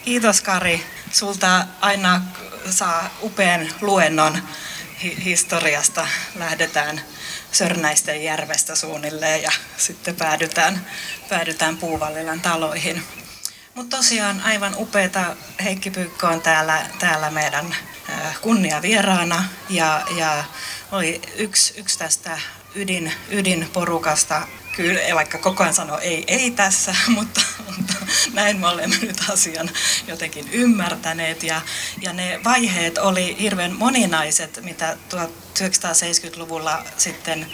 [0.05, 0.85] Kiitos Kari.
[1.13, 2.23] Sulta aina
[2.71, 4.39] saa upean luennon
[5.25, 6.07] historiasta.
[6.35, 7.01] Lähdetään
[7.53, 10.87] Sörnäisten järvestä suunnilleen ja sitten päädytään,
[11.29, 13.03] päädytään Puuvallilan taloihin.
[13.75, 15.37] Mutta tosiaan aivan upeita.
[15.65, 17.77] Heikki Pyykkö on täällä, täällä meidän
[18.41, 20.45] kunniavieraana ja, ja
[20.93, 22.41] oli yksi, yksi tästä
[22.75, 24.43] ydin, ydinporukasta
[24.79, 27.41] kyllä, vaikka koko ajan sanoo ei, ei tässä, mutta,
[27.77, 27.95] mutta
[28.33, 29.71] näin me olemme nyt asian
[30.07, 31.43] jotenkin ymmärtäneet.
[31.43, 31.61] Ja,
[32.01, 37.47] ja ne vaiheet oli hirveän moninaiset, mitä 1970-luvulla sitten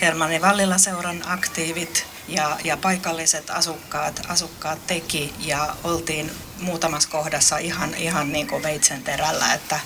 [0.00, 7.94] Hermanni Vallila seuran aktiivit ja, ja paikalliset asukkaat, asukkaat teki ja oltiin muutamassa kohdassa ihan,
[7.94, 9.80] ihan niin kuin veitsen terällä, että,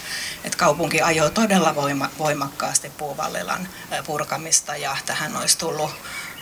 [0.45, 3.69] että kaupunki ajoi todella voima, voimakkaasti puuvallilan
[4.07, 5.91] purkamista ja tähän olisi tullut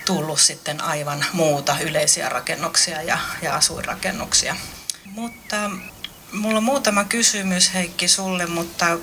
[0.05, 4.57] tullut sitten aivan muuta yleisiä rakennuksia ja, ja asuinrakennuksia.
[5.05, 5.71] Mutta
[6.33, 8.99] mulla on muutama kysymys Heikki sulle, mutta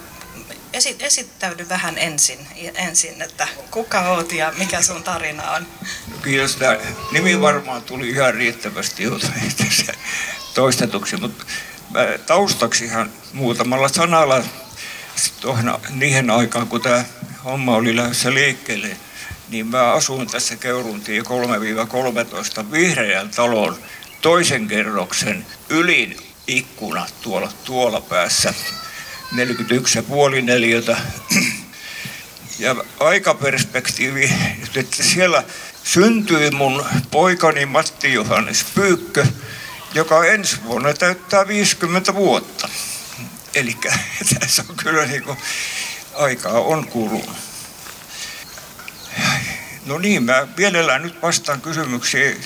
[0.74, 5.68] esi- esittäydy vähän ensin, ensin, että kuka oot ja mikä sun tarina on?
[6.12, 6.56] No kiitos.
[6.56, 6.78] Tämä
[7.12, 9.04] nimi varmaan tuli ihan riittävästi
[10.54, 11.46] toistetuksi, mutta
[12.26, 14.44] taustaksi ihan muutamalla sanalla
[15.42, 17.06] tuohon niihin aikaan, kun tämä
[17.44, 18.98] homma oli lähdössä liikkeelle,
[19.52, 23.78] niin mä asuin tässä Keuruntie 3-13 vihreän talon
[24.22, 28.54] toisen kerroksen ylin ikkuna tuolla, tuolla päässä.
[29.36, 30.98] 41,5 neliötä.
[32.60, 34.34] ja aikaperspektiivi,
[34.76, 35.44] että siellä
[35.84, 39.26] syntyi mun poikani Matti Johannes Pyykkö,
[39.94, 42.70] joka ensi vuonna täyttää 50 vuotta.
[43.56, 43.78] Eli
[44.40, 45.38] tässä on kyllä niin kuin,
[46.14, 47.51] aikaa on kulunut.
[49.86, 52.45] No niin, mä mielellään nyt vastaan kysymyksiin.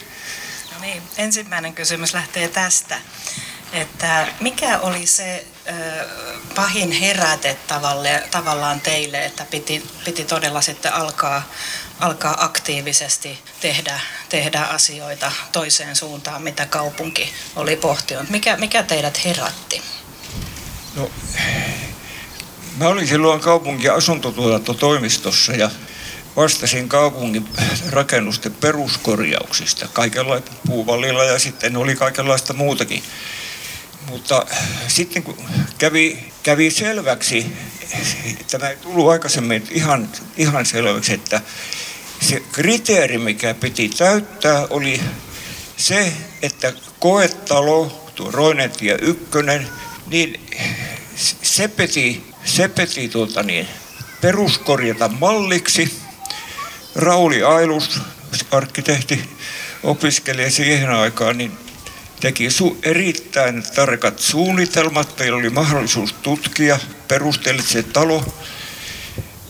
[0.74, 3.00] No niin, ensimmäinen kysymys lähtee tästä.
[3.74, 5.72] Että mikä oli se ö,
[6.56, 11.50] pahin heräte tavalle, tavallaan teille, että piti, piti todella sitten alkaa,
[12.00, 14.00] alkaa aktiivisesti tehdä,
[14.30, 18.30] tehdä asioita toiseen suuntaan, mitä kaupunki oli pohtinut?
[18.30, 19.82] Mikä, mikä teidät herätti?
[20.96, 21.12] No,
[22.78, 25.70] mä olin silloin kaupungin asuntotuotantotoimistossa ja
[26.36, 27.50] vastasin kaupungin
[27.90, 33.04] rakennusten peruskorjauksista, kaikenlaista puuvallilla ja sitten oli kaikenlaista muutakin.
[34.10, 34.46] Mutta
[34.88, 35.38] sitten kun
[35.78, 37.46] kävi, kävi selväksi,
[38.52, 41.42] tämä ei tullut aikaisemmin ihan, ihan selväksi, että
[42.22, 45.02] se kriteeri, mikä piti täyttää, oli
[45.78, 49.70] se, että koetalo, tuo Roinetie ykkönen,
[50.08, 50.50] niin
[51.42, 53.68] se piti, se piti tuota niin,
[54.22, 56.05] peruskorjata malliksi.
[56.96, 58.00] Rauli Ailus,
[58.52, 59.30] arkkitehti,
[59.84, 61.52] opiskelija siihen aikaan, niin
[62.20, 65.20] teki su- erittäin tarkat suunnitelmat.
[65.20, 68.34] Meillä oli mahdollisuus tutkia perusteellisesti se talo.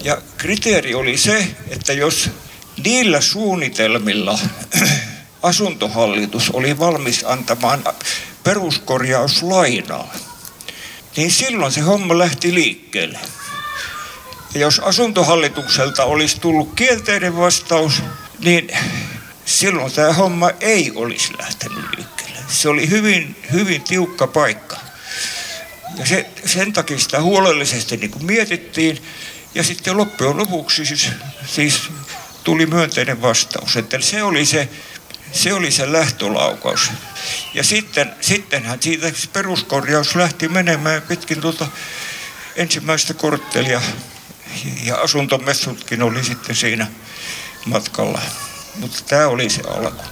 [0.04, 2.30] Ja kriteeri oli se, että jos
[2.84, 4.40] niillä suunnitelmilla
[5.44, 7.84] asuntohallitus oli valmis antamaan
[8.44, 10.14] peruskorjauslainaa,
[11.16, 13.20] niin silloin se homma lähti liikkeelle.
[14.56, 18.04] Ja jos asuntohallitukselta olisi tullut kielteinen vastaus,
[18.40, 18.78] niin
[19.46, 22.40] silloin tämä homma ei olisi lähtenyt liikkeelle.
[22.48, 24.78] Se oli hyvin, hyvin tiukka paikka.
[25.98, 29.04] Ja se, sen takia sitä huolellisesti niin mietittiin.
[29.56, 31.10] Ja sitten loppujen lopuksi siis,
[31.46, 31.82] siis
[32.44, 33.78] tuli myönteinen vastaus.
[33.78, 34.70] Että se oli se,
[35.32, 36.92] se oli se lähtölaukaus.
[37.54, 41.68] Ja sitten, sittenhän siitä peruskorjaus lähti menemään pitkin tuota
[42.56, 43.82] ensimmäistä korttelia.
[44.84, 46.88] Ja asuntomessutkin oli sitten siinä
[47.66, 48.22] matkalla.
[48.76, 50.04] Mutta tämä oli se alku.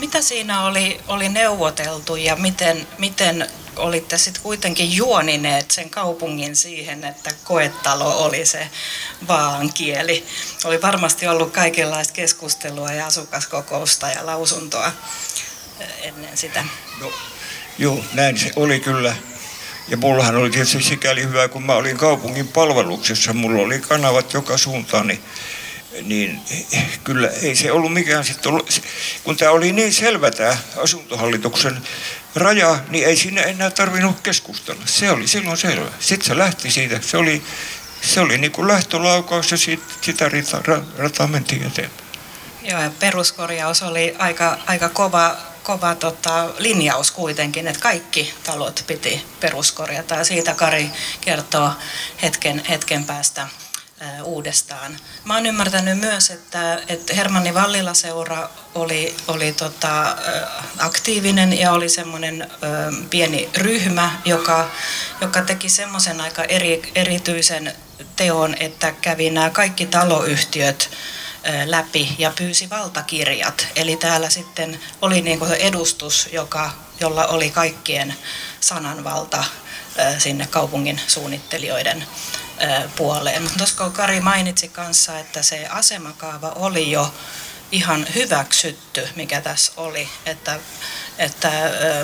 [0.00, 7.04] Mitä siinä oli, oli neuvoteltu ja miten, miten olitte sitten kuitenkin juonineet sen kaupungin siihen,
[7.04, 8.70] että koetalo oli se
[9.28, 10.26] vaan kieli.
[10.64, 14.92] Oli varmasti ollut kaikenlaista keskustelua ja asukaskokousta ja lausuntoa
[16.02, 16.64] ennen sitä.
[17.00, 17.12] No,
[17.78, 19.16] joo, näin se oli kyllä.
[19.88, 24.58] Ja mullahan oli tietysti sikäli hyvä, kun mä olin kaupungin palveluksessa, mulla oli kanavat joka
[24.58, 25.20] suuntaan, niin
[26.02, 26.40] niin
[27.04, 28.80] kyllä ei se ollut mikään sitten ollut,
[29.24, 31.82] kun tämä oli niin selvä tämä asuntohallituksen
[32.34, 34.82] raja, niin ei siinä enää tarvinnut keskustella.
[34.84, 35.90] Se oli silloin selvä.
[36.00, 37.00] Sitten se lähti siitä.
[37.00, 37.42] Se oli,
[38.02, 42.06] se oli niin kuin lähtölaukaus ja sit, sitä rata, rata mentiin eteenpäin.
[42.62, 45.36] Joo, ja peruskorjaus oli aika, aika kova,
[45.66, 50.14] kova tota, linjaus kuitenkin, että kaikki talot piti peruskorjata.
[50.14, 51.70] Ja siitä Kari kertoo
[52.22, 53.48] hetken, hetken päästä
[54.24, 54.96] uudestaan.
[55.24, 60.16] Mä oon ymmärtänyt myös, että, että Hermanni Vallila-seura oli, oli tota,
[60.78, 62.50] aktiivinen ja oli semmoinen
[63.10, 64.70] pieni ryhmä, joka,
[65.20, 67.72] joka teki semmoisen aika eri, erityisen
[68.16, 70.90] teon, että kävi nämä kaikki taloyhtiöt
[71.64, 73.66] läpi ja pyysi valtakirjat.
[73.76, 78.14] Eli täällä sitten oli niin kuin edustus, joka, jolla oli kaikkien
[78.60, 79.44] sananvalta
[80.18, 82.06] sinne kaupungin suunnittelijoiden
[82.96, 83.42] puoleen.
[83.42, 87.14] Mutta tuossa Kari mainitsi kanssa, että se asemakaava oli jo
[87.72, 90.60] ihan hyväksytty, mikä tässä oli, että,
[91.18, 91.50] että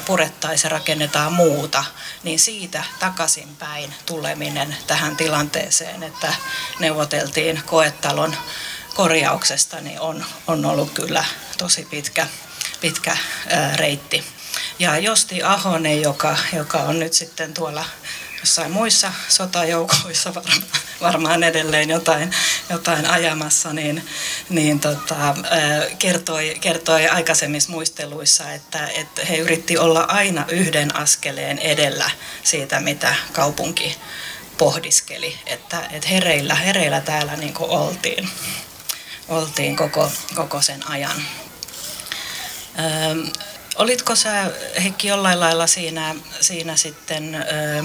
[0.07, 1.85] purettaisiin ja rakennetaan muuta,
[2.22, 6.35] niin siitä takaisinpäin tuleminen tähän tilanteeseen, että
[6.78, 8.37] neuvoteltiin koetalon
[8.94, 11.24] korjauksesta, niin on, on ollut kyllä
[11.59, 12.26] tosi pitkä,
[12.81, 13.16] pitkä
[13.48, 14.24] ää, reitti.
[14.78, 17.85] Ja Josti Ahonen, joka, joka on nyt sitten tuolla
[18.42, 20.62] jossain muissa sotajoukoissa varmaan,
[21.00, 22.31] varmaan edelleen jotain,
[22.70, 24.07] jotain ajamassa, niin,
[24.48, 25.35] niin tota,
[25.98, 32.11] kertoi, kertoi aikaisemmissa muisteluissa, että, että he yritti olla aina yhden askeleen edellä
[32.42, 33.96] siitä, mitä kaupunki
[34.59, 38.29] pohdiskeli, että, että hereillä, hereillä täällä niin oltiin,
[39.29, 41.23] oltiin koko, koko sen ajan.
[43.77, 44.50] Olitko sä,
[44.83, 47.85] Heikki, jollain lailla siinä, siinä sitten ö,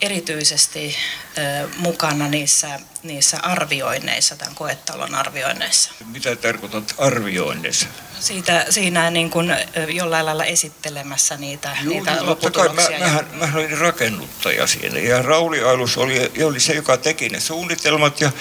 [0.00, 0.96] erityisesti
[1.76, 5.90] mukana niissä, niissä arvioinneissa, tämän koetalon arvioinneissa.
[6.06, 7.86] Mitä tarkoitat arvioinneissa?
[8.20, 9.56] Siitä, siinä niin kuin
[9.88, 12.66] jollain lailla esittelemässä niitä, Juu, niitä totta kai.
[12.66, 12.98] lopputuloksia.
[12.98, 17.40] Mä, mähän, mähän olin rakennuttaja siinä ja Rauli Ailus oli, oli se, joka teki ne
[17.40, 18.32] suunnitelmat ja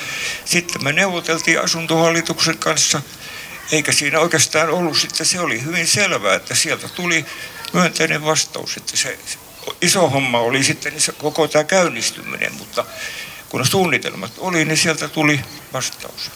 [0.45, 3.01] sitten me neuvoteltiin asuntohallituksen kanssa
[3.72, 7.26] eikä siinä oikeastaan ollut sitten, se oli hyvin selvää, että sieltä tuli
[7.74, 9.20] myönteinen vastaus, että se
[9.82, 12.86] iso homma oli sitten se koko tämä käynnistyminen, mutta
[13.49, 15.41] kun suunnitelmat oli, niin sieltä tuli
[15.74, 16.32] vastaus.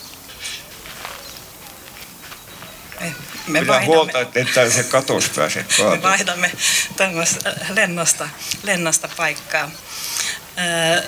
[3.48, 6.02] Me Pidä vaihdamme- huolta, että ettei se katos pääse Me kaatumaan.
[6.02, 6.52] vaihdamme
[6.96, 8.30] tämmöistä lennosta,
[8.64, 9.72] lennosta paikkaa.
[10.58, 11.04] Öö,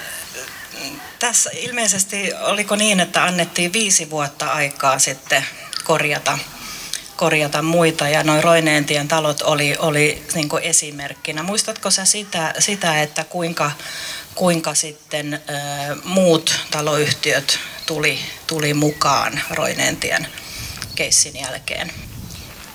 [1.20, 5.46] tässä ilmeisesti oliko niin, että annettiin viisi vuotta aikaa sitten
[5.84, 6.38] korjata,
[7.16, 11.44] korjata muita ja noin Roineentien talot oli, oli niin esimerkkinä.
[11.44, 13.72] Muistatko sä sitä, sitä että kuinka,
[14.36, 15.40] kuinka sitten ö,
[16.04, 20.28] muut taloyhtiöt tuli, tuli mukaan Roineentien
[20.96, 21.92] keissin jälkeen?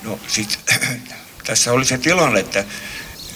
[0.02, 0.58] No sit,
[1.46, 2.64] tässä oli se tilanne, että,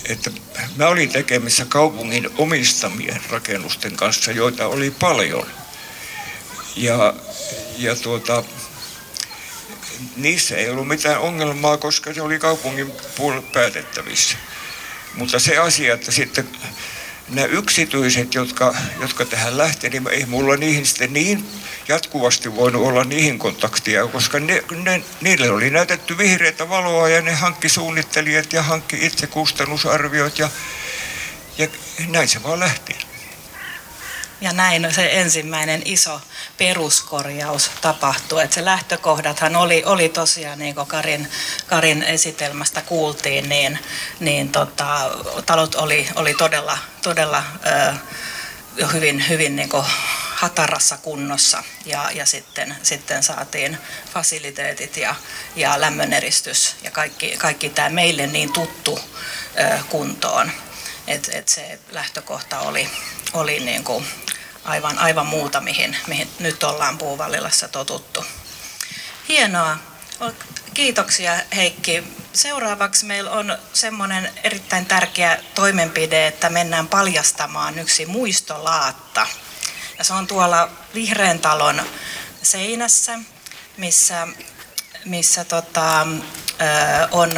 [0.08, 0.30] että
[0.76, 5.46] mä olin tekemissä kaupungin omistamien rakennusten kanssa, joita oli paljon.
[6.76, 7.14] Ja,
[7.78, 8.44] ja tuota,
[10.16, 14.36] niissä ei ollut mitään ongelmaa, koska se oli kaupungin puolelle päätettävissä.
[15.14, 16.48] Mutta se asia, että sitten
[17.28, 21.46] nämä yksityiset, jotka, jotka tähän lähti, niin ei mulla niihin sitten niin
[21.88, 27.32] jatkuvasti voinut olla niihin kontaktia, koska ne, ne, niille oli näytetty vihreitä valoa ja ne
[27.32, 30.48] hankki suunnittelijat ja hankki itse kustannusarviot ja,
[31.58, 31.68] ja
[32.08, 33.13] näin se vaan lähti.
[34.44, 36.20] Ja näin se ensimmäinen iso
[36.58, 38.42] peruskorjaus tapahtui.
[38.42, 41.30] Et se lähtökohdathan oli, oli tosiaan, niin kuin Karin,
[41.66, 43.78] Karin esitelmästä kuultiin, niin,
[44.20, 45.10] niin tota,
[45.46, 49.84] talot oli, oli todella, todella ö, hyvin, hyvin niin kuin
[50.34, 53.78] hatarassa kunnossa ja, ja sitten, sitten saatiin
[54.14, 55.14] fasiliteetit ja,
[55.56, 59.00] ja lämmöneristys ja kaikki, kaikki tämä meille niin tuttu
[59.60, 60.52] ö, kuntoon.
[61.06, 62.90] Et, et se lähtökohta oli,
[63.32, 64.06] oli niin kuin
[64.64, 68.24] aivan, aivan muuta, mihin, mihin nyt ollaan Puuvallilassa totuttu.
[69.28, 69.76] Hienoa.
[70.74, 72.04] Kiitoksia Heikki.
[72.32, 79.26] Seuraavaksi meillä on semmoinen erittäin tärkeä toimenpide, että mennään paljastamaan yksi muistolaatta.
[79.98, 81.82] Ja se on tuolla Vihreän talon
[82.42, 83.18] seinässä,
[83.76, 84.28] missä,
[85.04, 86.06] missä tota,
[87.10, 87.30] on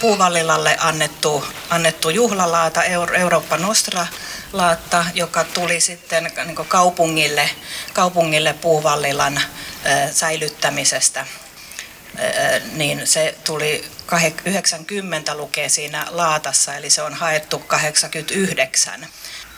[0.00, 4.06] Puuvallilalle annettu, annettu juhlalaata, Euro- Eurooppa Nostra
[4.52, 7.50] laatta, joka tuli sitten niin kaupungille,
[7.92, 9.40] kaupungille Puuvallilan
[10.12, 11.26] säilyttämisestä.
[12.72, 13.84] Niin se tuli
[14.44, 19.06] 90 lukee siinä laatassa, eli se on haettu 89.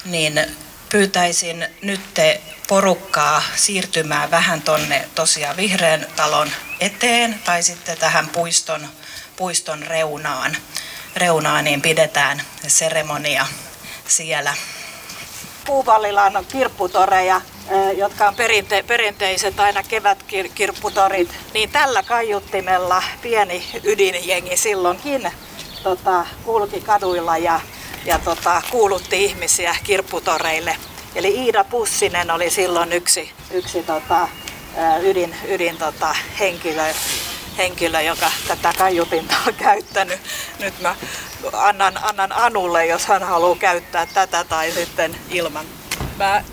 [0.05, 0.57] Niin
[0.89, 6.51] pyytäisin nyt te porukkaa siirtymään vähän tonne tosiaan vihreän talon
[6.81, 8.89] eteen tai sitten tähän puiston,
[9.37, 10.57] puiston reunaan.
[11.17, 13.47] reunaan, niin pidetään seremonia
[14.09, 14.55] siellä.
[15.67, 17.41] Puuvallilan kirpputoreja,
[17.97, 25.33] jotka on perinte- perinteiset aina kevätkirpputorit, niin tällä kaiuttimella pieni ydinjengi silloinkin
[25.83, 27.61] tota, kulki kaduilla ja,
[28.05, 30.77] ja tota, kuulutti ihmisiä kirpputoreille.
[31.17, 34.29] Eli Iida Pussinen oli silloin yksi, yksi tota,
[35.03, 36.83] ydin, ydin tota, henkilö,
[37.59, 40.21] henkilö, joka tätä kaiutinta on käyttänyt.
[40.59, 40.97] Nyt mä
[41.53, 45.67] annan, annan Anulle, jos hän haluaa käyttää tätä tai sitten ilman.
[46.17, 46.45] Mä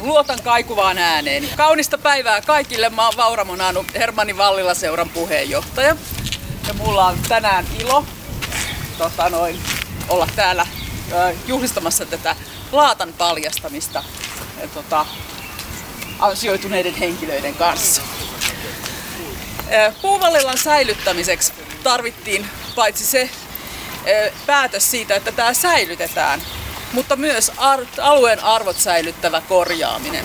[0.00, 1.48] luotan kaikuvaan ääneen.
[1.56, 2.88] Kaunista päivää kaikille.
[2.90, 5.96] Mä oon Vauramon Anu, Hermanni Vallila seuran puheenjohtaja.
[6.68, 8.04] Ja mulla on tänään ilo
[8.98, 9.60] tota noin,
[10.08, 10.66] olla täällä
[11.46, 12.36] juhlistamassa tätä
[12.76, 14.04] laatan paljastamista
[14.60, 15.06] ja, tota,
[16.18, 18.02] ansioituneiden henkilöiden kanssa.
[19.72, 21.52] Ö, Puuvallilan säilyttämiseksi
[21.82, 23.30] tarvittiin paitsi se
[24.06, 26.42] ö, päätös siitä, että tämä säilytetään,
[26.92, 27.52] mutta myös
[27.98, 30.24] alueen arvot säilyttävä korjaaminen.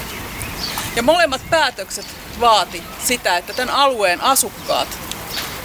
[0.95, 2.05] Ja molemmat päätökset
[2.39, 4.87] vaati sitä, että tämän alueen asukkaat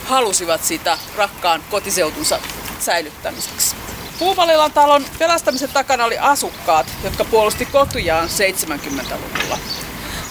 [0.04, 2.40] halusivat sitä rakkaan kotiseutunsa
[2.80, 3.83] säilyttämiseksi.
[4.18, 9.58] Puuvallilan talon pelastamisen takana oli asukkaat, jotka puolusti kotujaan 70-luvulla.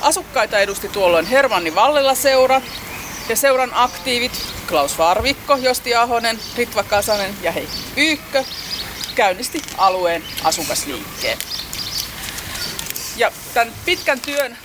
[0.02, 2.62] Asukkaita edusti tuolloin Hermanni Vallila seura
[3.30, 4.32] ja seuran aktiivit
[4.68, 8.44] Klaus Varvikko, Josti Ahonen, Ritva Kasanen ja Heikki Pyykkö
[9.16, 11.38] käynnisti alueen asukasliikkeen.
[13.18, 14.58] Ja tämän pitkän työn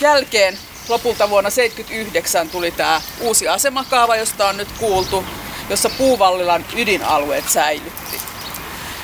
[0.00, 0.58] jälkeen
[0.88, 5.24] lopulta vuonna 1979 tuli tämä uusi asemakaava, josta on nyt kuultu,
[5.70, 8.20] jossa Puuvallilan ydinalueet säilytti.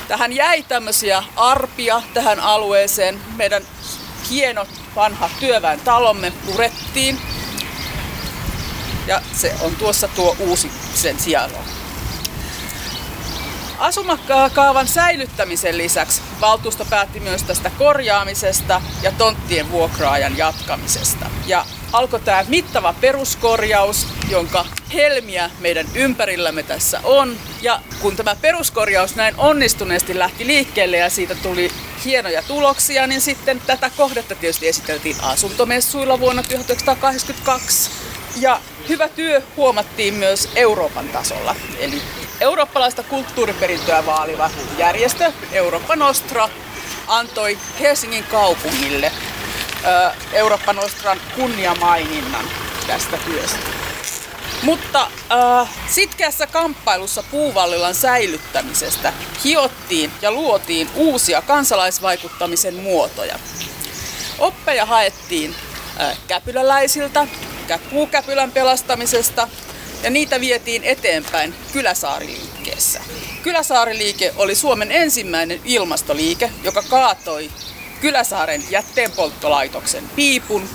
[0.09, 3.21] Tähän jäi tämmöisiä arpia tähän alueeseen.
[3.37, 3.63] Meidän
[4.31, 7.19] hienot vanhat työväen talomme purettiin.
[9.07, 11.59] Ja se on tuossa tuo uusi sen sijalla.
[13.79, 21.27] Asumakaavan säilyttämisen lisäksi valtuusto päätti myös tästä korjaamisesta ja tonttien vuokraajan jatkamisesta.
[21.47, 27.37] Ja alkoi tämä mittava peruskorjaus, jonka helmiä meidän ympärillämme tässä on.
[27.63, 31.71] Ja kun tämä peruskorjaus näin onnistuneesti lähti liikkeelle ja siitä tuli
[32.05, 37.91] hienoja tuloksia, niin sitten tätä kohdetta tietysti esiteltiin asuntomessuilla vuonna 1982.
[38.41, 41.57] Ja hyvä työ huomattiin myös Euroopan tasolla.
[41.79, 42.03] Eli
[42.41, 46.49] eurooppalaista kulttuuriperintöä vaaliva järjestö Eurooppa Nostra
[47.07, 49.13] antoi Helsingin kaupungille
[50.33, 52.45] Eurooppa Nostran kunniamaininnan
[52.87, 53.59] tästä työstä.
[54.63, 59.13] Mutta äh, sitkeässä kamppailussa puuvallilan säilyttämisestä
[59.45, 63.39] hiottiin ja luotiin uusia kansalaisvaikuttamisen muotoja.
[64.39, 65.55] Oppeja haettiin
[66.01, 67.27] äh, käpyläläisiltä,
[67.91, 69.49] puukäpylän pelastamisesta
[70.03, 73.01] ja niitä vietiin eteenpäin Kyläsaariliikkeessä.
[73.43, 77.51] Kyläsaariliike oli Suomen ensimmäinen ilmastoliike, joka kaatoi
[78.01, 80.69] Kyläsaaren jätteenpolttolaitoksen piipun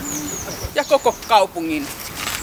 [0.76, 1.88] ja koko kaupungin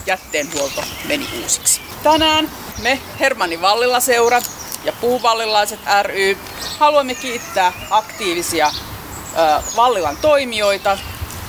[0.06, 1.80] jätteenhuolto meni uusiksi.
[2.02, 2.50] Tänään
[2.82, 4.42] me Hermanni Vallilla seura
[4.84, 6.38] ja Puuvallilaiset ry
[6.78, 10.98] haluamme kiittää aktiivisia ö, Vallilan toimijoita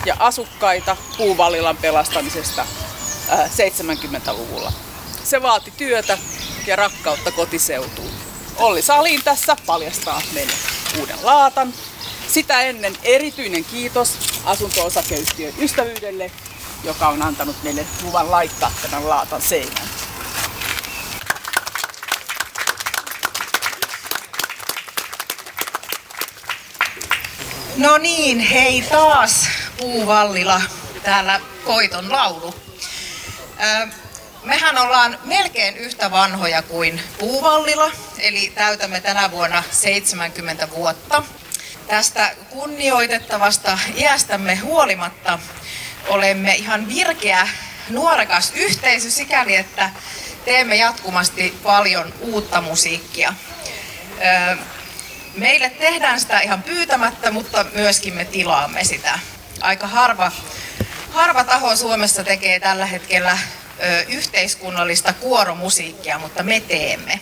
[0.06, 2.66] ja asukkaita Puuvallilan pelastamisesta
[3.32, 4.89] ö, 70-luvulla.
[5.30, 6.18] Se vaati työtä
[6.68, 8.12] ja rakkautta kotiseutuun.
[8.58, 10.54] Olli Salin tässä paljastaa meille
[11.00, 11.74] uuden laatan.
[12.28, 16.32] Sitä ennen erityinen kiitos asunto-osakeyhtiön ystävyydelle,
[16.84, 19.88] joka on antanut meille luvan laittaa tämän laatan seinään.
[27.78, 30.62] No niin, hei taas Puuvallila,
[31.04, 32.56] täällä Koiton laulu.
[34.44, 41.24] Mehän ollaan melkein yhtä vanhoja kuin Puuvallila, eli täytämme tänä vuonna 70 vuotta.
[41.88, 45.40] Tästä kunnioitettavasta iästämme huolimatta
[46.08, 47.48] olemme ihan virkeä,
[47.90, 49.90] nuorekas yhteisö sikäli, että
[50.46, 53.34] teemme jatkuvasti paljon uutta musiikkia.
[55.36, 59.20] Meille tehdään sitä ihan pyytämättä, mutta myöskin me tilaamme sitä.
[59.62, 60.32] Aika harva,
[61.12, 63.38] harva taho Suomessa tekee tällä hetkellä
[64.08, 67.20] yhteiskunnallista kuoromusiikkia, mutta me teemme.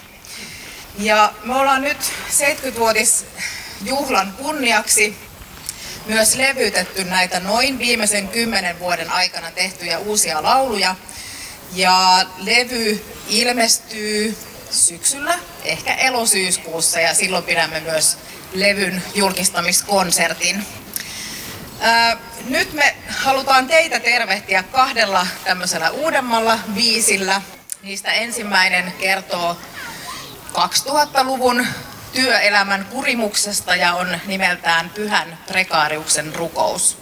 [1.00, 1.98] Ja me ollaan nyt
[2.30, 5.18] 70-vuotisjuhlan kunniaksi
[6.06, 10.96] myös levytetty näitä noin viimeisen kymmenen vuoden aikana tehtyjä uusia lauluja.
[11.74, 14.38] Ja levy ilmestyy
[14.72, 18.18] syksyllä, ehkä elosyyskuussa, ja silloin pidämme myös
[18.54, 20.66] levyn julkistamiskonsertin.
[22.48, 27.42] Nyt me halutaan teitä tervehtiä kahdella tämmöisellä uudemmalla viisillä.
[27.82, 29.58] Niistä ensimmäinen kertoo
[30.54, 31.68] 2000-luvun
[32.14, 36.98] työelämän kurimuksesta ja on nimeltään Pyhän prekaariuksen rukous.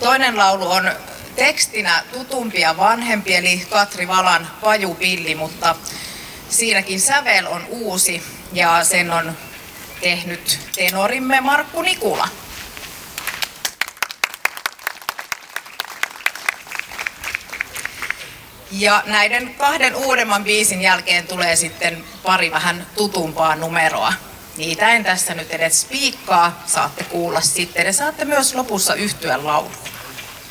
[0.00, 0.92] Toinen laulu on
[1.36, 5.76] tekstinä tutumpia vanhempi eli Katri Valan Pajupilli, mutta
[6.48, 8.22] siinäkin sävel on uusi
[8.52, 9.36] ja sen on
[10.00, 12.28] tehnyt tenorimme Markku Nikula.
[18.78, 24.12] Ja näiden kahden uudemman biisin jälkeen tulee sitten pari vähän tutumpaa numeroa.
[24.56, 29.74] Niitä en tässä nyt edes spiikkaa, saatte kuulla sitten ja saatte myös lopussa yhtyä lauluun.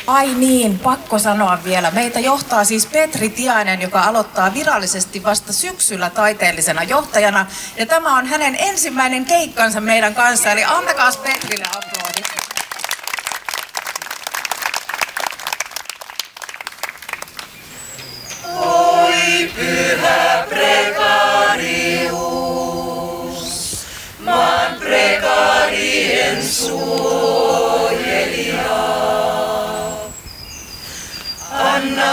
[0.07, 1.91] Ai niin, pakko sanoa vielä.
[1.91, 7.45] Meitä johtaa siis Petri Tiainen, joka aloittaa virallisesti vasta syksyllä taiteellisena johtajana.
[7.77, 12.32] Ja tämä on hänen ensimmäinen keikkansa meidän kanssa, eli antakaa Petrille aplodit.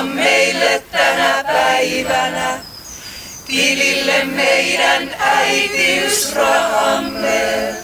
[0.03, 2.59] Meille tänä päivänä.
[3.47, 7.75] Tilille meidän äitiysrahamme.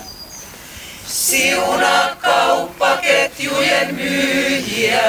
[1.06, 5.02] Siunaa kauppaketjujen myyjiä.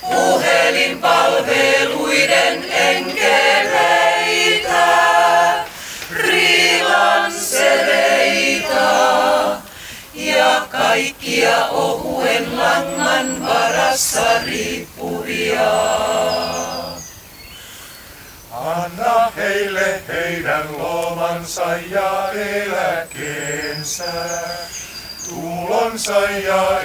[0.00, 4.05] Puhelinpalveluiden enkeleitä,
[10.78, 15.72] kaikkia ohuen langan varassa riippuvia.
[18.52, 24.12] Anna heille heidän lomansa ja eläkeensä,
[25.28, 26.80] tulonsa ja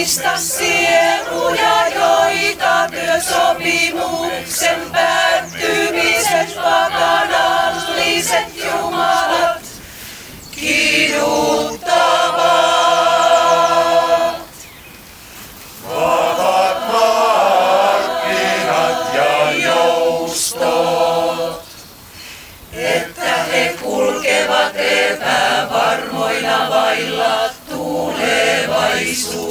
[0.02, 9.62] Muista sieluja, joita työsopimuksen päättymiset pakanalliset jumalat
[10.52, 11.92] kiduttavat.
[15.90, 21.02] Vapaat markkinat ja joustot.
[22.74, 29.51] että he kulkevat epävarmoina vailla tulevaisuutta.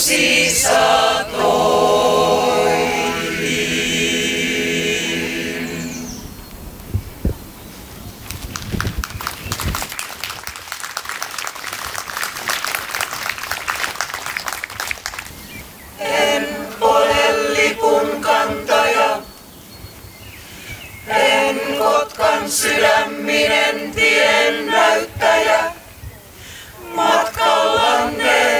[0.00, 0.06] En
[16.80, 19.20] ole lipun kantaja,
[21.08, 25.72] en Kotkan sydäminen tien näyttäjä.
[26.94, 28.59] Matkallanne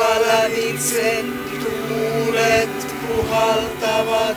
[0.00, 1.24] jonka lävitse
[1.60, 4.36] tuulet puhaltavat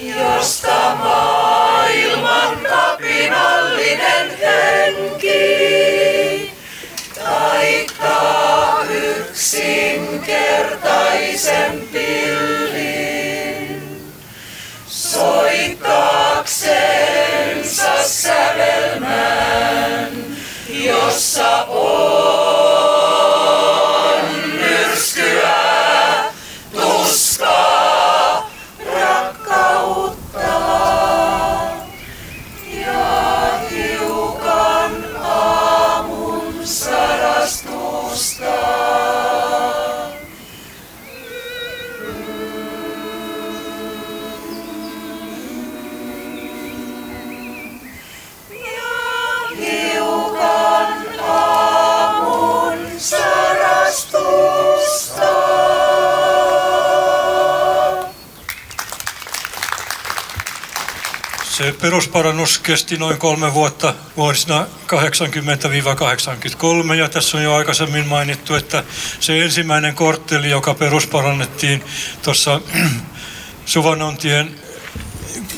[0.00, 1.81] josta maailman
[62.12, 64.66] perusparannus kesti noin kolme vuotta vuosina
[66.90, 68.84] 80-83 ja tässä on jo aikaisemmin mainittu, että
[69.20, 71.84] se ensimmäinen kortteli, joka perusparannettiin
[72.22, 72.60] tuossa
[73.64, 74.54] Suvanontien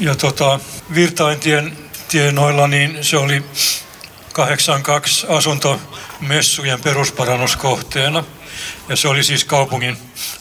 [0.00, 0.61] ja tota,
[0.94, 1.78] Virtaintien
[2.09, 3.44] tienoilla, niin se oli
[4.32, 8.24] 82 asuntomessujen perusparannuskohteena
[8.88, 9.96] ja se oli siis kaupungin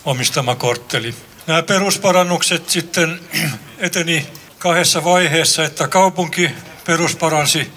[0.06, 1.16] omistama kortteli.
[1.48, 3.20] Nämä perusparannukset sitten
[3.78, 4.28] eteni
[4.64, 6.52] kahdessa vaiheessa, että kaupunki
[6.86, 7.72] perusparansi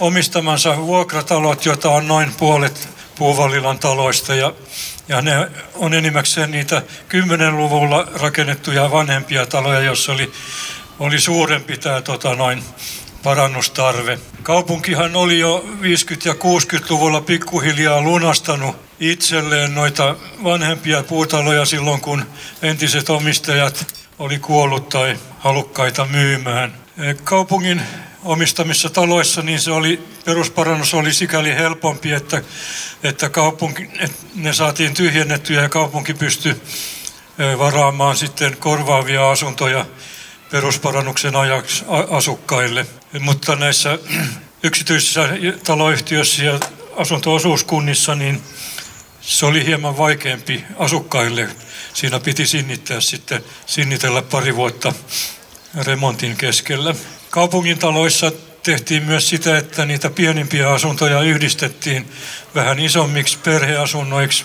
[0.00, 4.52] omistamansa vuokratalot, joita on noin puolet Puuvallilan taloista ja,
[5.08, 10.32] ja ne on enimmäkseen niitä 10-luvulla rakennettuja vanhempia taloja, joissa oli,
[10.98, 12.64] oli suurempi tämä tota, noin
[13.22, 14.18] parannustarve.
[14.42, 15.84] Kaupunkihan oli jo 50-
[16.24, 22.26] ja 60-luvulla pikkuhiljaa lunastanut itselleen noita vanhempia puutaloja silloin, kun
[22.62, 26.74] entiset omistajat oli kuollut tai halukkaita myymään.
[27.24, 27.82] Kaupungin
[28.24, 32.42] omistamissa taloissa niin se oli, perusparannus oli sikäli helpompi, että,
[33.02, 36.56] että, kaupunki, että ne saatiin tyhjennettyä ja kaupunki pystyi
[37.58, 39.86] varaamaan sitten korvaavia asuntoja
[40.50, 42.86] perusparannuksen ajaksi asukkaille.
[43.20, 43.98] Mutta näissä
[44.62, 45.28] yksityisissä
[45.64, 46.60] taloyhtiöissä ja
[46.96, 48.42] asunto-osuuskunnissa niin
[49.20, 51.48] se oli hieman vaikeampi asukkaille.
[51.94, 54.92] Siinä piti sinnittää sitten, sinnitellä pari vuotta
[55.82, 56.94] remontin keskellä.
[57.30, 58.32] Kaupungin taloissa
[58.62, 62.12] tehtiin myös sitä, että niitä pienimpiä asuntoja yhdistettiin
[62.54, 64.44] vähän isommiksi perheasunnoiksi,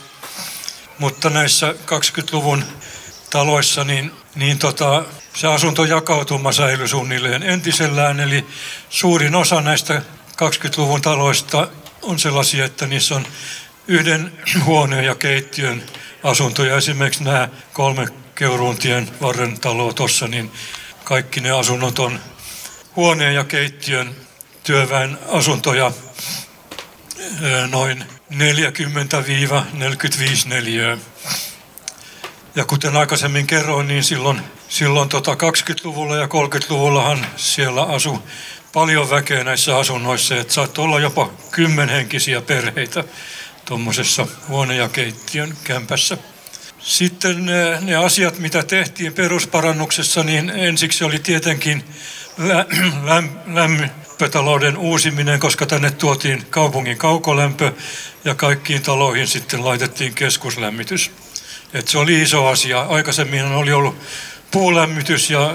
[1.00, 2.64] mutta näissä 20-luvun
[3.30, 8.46] taloissa niin, niin tota, se asuntojakautuma säilyi suunnilleen entisellään, eli
[8.90, 11.68] suurin osa näistä 20-luvun taloista
[12.02, 13.28] on sellaisia, että niissä on
[13.88, 14.32] yhden
[14.66, 15.84] huoneen ja keittiön
[16.24, 16.78] asuntoja.
[16.78, 20.52] Esimerkiksi nämä kolme Keuruuntien varren taloa tuossa, niin
[21.04, 22.20] kaikki ne asunnot on
[22.96, 24.16] huoneen ja keittiön
[24.64, 25.92] työväen asuntoja
[27.70, 28.04] noin
[28.34, 28.36] 40-45
[30.46, 30.98] neliöä.
[32.56, 38.20] Ja kuten aikaisemmin kerroin, niin silloin, silloin tota 20-luvulla ja 30-luvullahan siellä asui
[38.74, 43.04] paljon väkeä näissä asunnoissa, että saattoi olla jopa kymmenhenkisiä perheitä
[43.70, 46.18] tuommoisessa huone- ja keittiön kämpässä.
[46.80, 51.84] Sitten ne, ne asiat, mitä tehtiin perusparannuksessa, niin ensiksi oli tietenkin
[52.38, 52.66] lä,
[53.10, 57.72] läm, lämpötalouden uusiminen, koska tänne tuotiin kaupungin kaukolämpö
[58.26, 61.12] ja kaikkiin taloihin sitten laitettiin keskuslämmitys.
[61.74, 62.82] Et se oli iso asia.
[62.82, 63.96] Aikaisemmin oli ollut
[64.52, 65.54] puulämmitys ja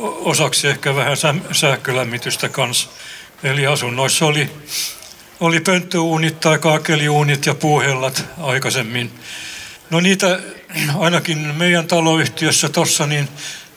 [0.00, 1.16] osaksi ehkä vähän
[1.52, 2.88] sähkölämmitystä kanssa.
[3.42, 4.50] Eli asunnoissa oli,
[5.40, 9.10] oli pönttöuunit tai kaakeliuunit ja puuhellat aikaisemmin.
[9.90, 10.40] No niitä
[10.98, 13.28] ainakin meidän taloyhtiössä tuossa niin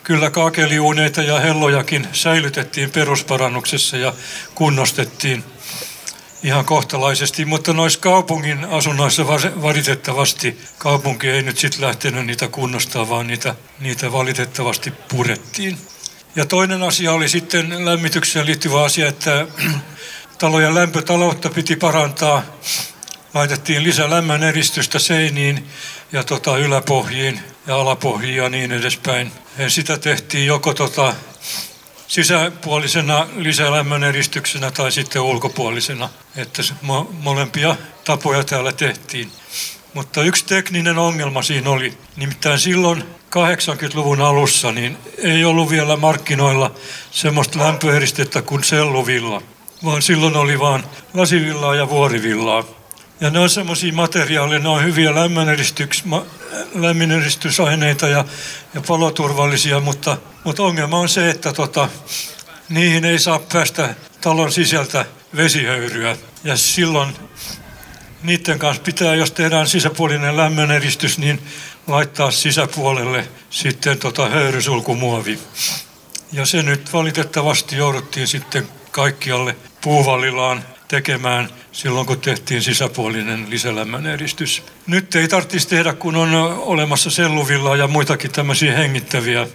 [0.04, 4.14] kyllä kaakeliuuneita ja hellojakin säilytettiin perusparannuksessa ja
[4.56, 5.44] kunnostettiin
[6.44, 9.28] ihan kohtalaisesti, mutta noissa kaupungin asunnoissa
[9.62, 15.78] valitettavasti kaupunki ei nyt sitten lähtenyt niitä kunnostaa, vaan niitä, niitä valitettavasti purettiin.
[16.36, 19.48] Ja toinen asia oli sitten lämmitykseen liittyvä asia, että
[20.40, 22.44] talojen lämpötaloutta piti parantaa.
[23.34, 25.68] Laitettiin lisää lämmön eristystä seiniin
[26.12, 29.32] ja tota yläpohjiin ja alapohjiin ja niin edespäin.
[29.58, 31.14] Ja sitä tehtiin joko tota
[32.08, 36.10] sisäpuolisena lisälämmön eristyksenä tai sitten ulkopuolisena.
[36.36, 39.32] Että mo- molempia tapoja täällä tehtiin.
[39.94, 43.04] Mutta yksi tekninen ongelma siinä oli, nimittäin silloin
[43.36, 46.72] 80-luvun alussa niin ei ollut vielä markkinoilla
[47.12, 49.42] semmoista lämpöeristettä kuin selluvilla,
[49.84, 52.64] vaan silloin oli vain lasivillaa ja vuorivillaa.
[53.22, 55.12] Ja ne on semmoisia materiaaleja, ne on hyviä
[56.76, 58.26] lämmöneristysaineita ja,
[58.74, 61.90] ja paloturvallisia, mutta, mutta ongelma on se, että tota,
[62.70, 65.06] niihin ei saa päästä talon sisältä
[65.36, 66.18] vesihöyryä.
[66.44, 67.16] Ja silloin
[68.24, 71.42] niiden kanssa pitää, jos tehdään sisäpuolinen lämmöneristys, niin
[71.88, 75.40] laittaa sisäpuolelle sitten tota höyrysulkumuovi.
[76.32, 84.64] Ja se nyt valitettavasti jouduttiin sitten kaikkialle puuvallilaan tekemään silloin, kun tehtiin sisäpuolinen lisälämmöneristys.
[84.88, 89.48] Nyt ei tarvitsisi tehdä, kun on olemassa selluvilla ja muitakin tämmöisiä hengittäviä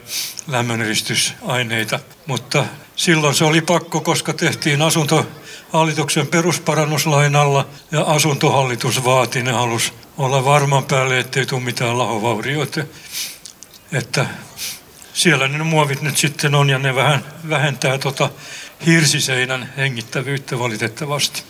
[0.47, 2.01] lämmöneristysaineita.
[2.27, 2.65] Mutta
[2.97, 10.85] silloin se oli pakko, koska tehtiin asuntohallituksen perusparannuslainalla ja asuntohallitus vaati, ne halusi olla varman
[10.85, 12.81] päälle, ettei tule mitään lahovaurioita.
[13.93, 14.27] Että
[15.15, 18.31] siellä ne muovit nyt sitten on ja ne vähän vähentää tota
[18.87, 21.43] hirsiseinän hengittävyyttä valitettavasti.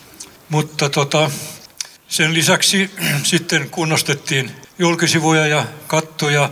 [0.49, 1.31] Mutta tota,
[2.07, 2.91] sen lisäksi
[3.23, 6.49] sitten kunnostettiin julkisivuja ja kattoja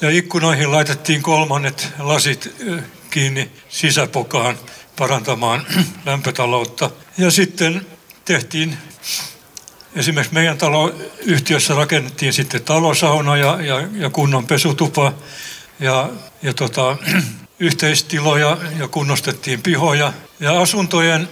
[0.00, 2.54] ja ikkunoihin laitettiin kolmannet lasit
[3.10, 4.58] kiinni sisäpokaan
[4.98, 5.66] parantamaan
[6.06, 6.90] lämpötaloutta.
[7.18, 7.86] Ja sitten
[8.24, 8.78] tehtiin,
[9.94, 15.12] esimerkiksi meidän taloyhtiössä rakennettiin sitten talosauna ja, ja, ja kunnon pesutupa
[15.80, 16.10] ja,
[16.42, 16.96] ja tota,
[17.58, 20.12] yhteistiloja ja kunnostettiin pihoja.
[20.44, 21.28] Ja asuntojen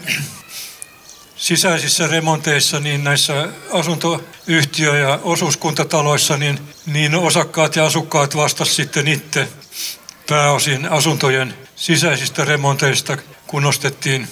[1.36, 9.48] sisäisissä remonteissa, niin näissä asuntoyhtiö- ja osuuskuntataloissa, niin, niin osakkaat ja asukkaat vastasivat sitten itse
[10.28, 13.16] pääosin asuntojen sisäisistä remonteista.
[13.46, 14.28] Kunnostettiin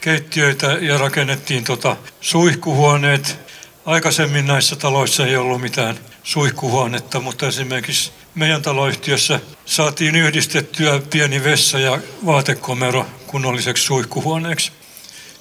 [0.00, 3.38] keittiöitä ja rakennettiin tota suihkuhuoneet.
[3.86, 11.78] Aikaisemmin näissä taloissa ei ollut mitään suihkuhuonetta, mutta esimerkiksi meidän taloyhtiössä saatiin yhdistettyä pieni vessa
[11.78, 14.72] ja vaatekomero kunnolliseksi suihkuhuoneeksi.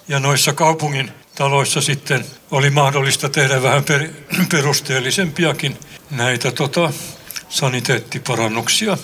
[0.08, 4.10] Ja noissa kaupungin taloissa sitten oli mahdollista tehdä vähän per,
[4.52, 5.78] perusteellisempiakin
[6.12, 6.94] näitä tota,
[7.50, 8.98] saniteettiparannuksia.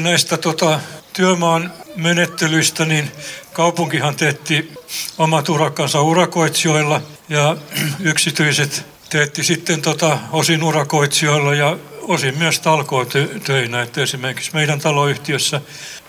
[0.00, 0.80] Näistä tota,
[1.12, 3.10] työmaan menettelyistä, niin
[3.52, 4.72] kaupunkihan teetti
[5.18, 7.56] omat urakkansa urakoitsijoilla ja
[8.00, 13.82] yksityiset teetti sitten tota, osin urakoitsijoilla ja osin myös talkootöinä.
[13.82, 15.60] Että esimerkiksi meidän taloyhtiössä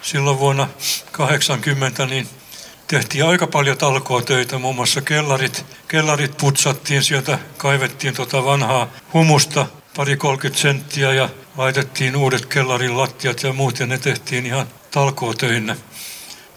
[0.02, 0.68] silloin vuonna
[1.12, 2.28] 80 niin
[2.88, 10.18] tehtiin aika paljon talkootöitä, muun muassa kellarit, kellarit putsattiin, sieltä kaivettiin tota vanhaa humusta pari
[10.18, 15.76] 30 senttiä ja laitettiin uudet kellarin lattiat ja muut ja ne tehtiin ihan talkootöinä,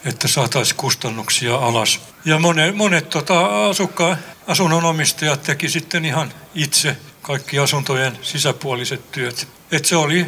[0.04, 2.00] että saataisiin kustannuksia alas.
[2.24, 4.16] Ja monet, monet tota, asukkaan
[4.46, 9.48] asunnonomistajat teki sitten ihan itse kaikki asuntojen sisäpuoliset työt.
[9.72, 10.26] Et se, oli,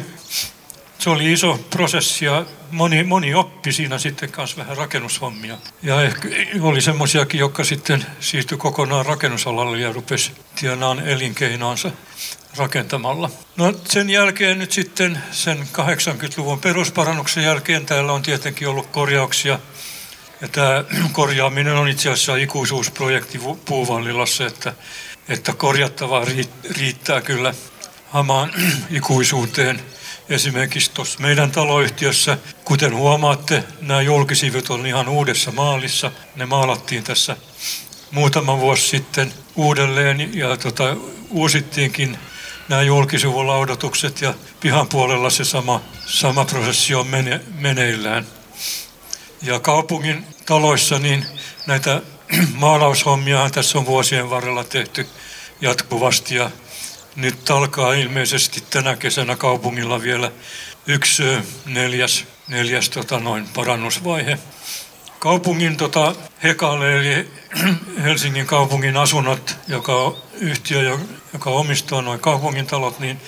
[0.99, 5.57] se oli iso prosessi ja moni, moni oppi siinä sitten kanssa vähän rakennushommia.
[5.83, 6.27] Ja ehkä
[6.61, 11.91] oli semmoisiakin, jotka sitten siirtyi kokonaan rakennusalalle ja rupesi tienaan elinkeinoansa
[12.57, 13.29] rakentamalla.
[13.57, 19.59] No sen jälkeen nyt sitten sen 80-luvun perusparannuksen jälkeen täällä on tietenkin ollut korjauksia.
[20.41, 24.73] Ja tämä korjaaminen on itse asiassa ikuisuusprojekti Puuvallilassa, että,
[25.29, 26.25] että korjattavaa
[26.77, 27.53] riittää kyllä
[28.09, 28.53] hamaan
[28.89, 29.81] ikuisuuteen.
[30.29, 36.11] Esimerkiksi tuossa meidän taloyhtiössä, kuten huomaatte, nämä julkisivut on ihan uudessa maalissa.
[36.35, 37.37] Ne maalattiin tässä
[38.11, 40.95] muutama vuosi sitten uudelleen ja tota,
[41.29, 42.17] uusittiinkin
[42.69, 48.25] nämä julkisivulaudotukset ja pihan puolella se sama, sama prosessi on mene, meneillään.
[49.41, 51.25] Ja kaupungin taloissa niin
[51.67, 52.01] näitä
[52.53, 55.07] maalaushommia tässä on vuosien varrella tehty
[55.61, 56.51] jatkuvasti ja
[57.15, 60.31] nyt alkaa ilmeisesti tänä kesänä kaupungilla vielä
[60.87, 61.23] yksi
[61.65, 64.37] neljäs, neljäs tota noin, parannusvaihe.
[65.19, 67.27] Kaupungin tota, Hekalle eli
[68.03, 70.97] Helsingin kaupungin asunnot, joka on yhtiö,
[71.33, 73.21] joka omistaa noin kaupungin talot, niin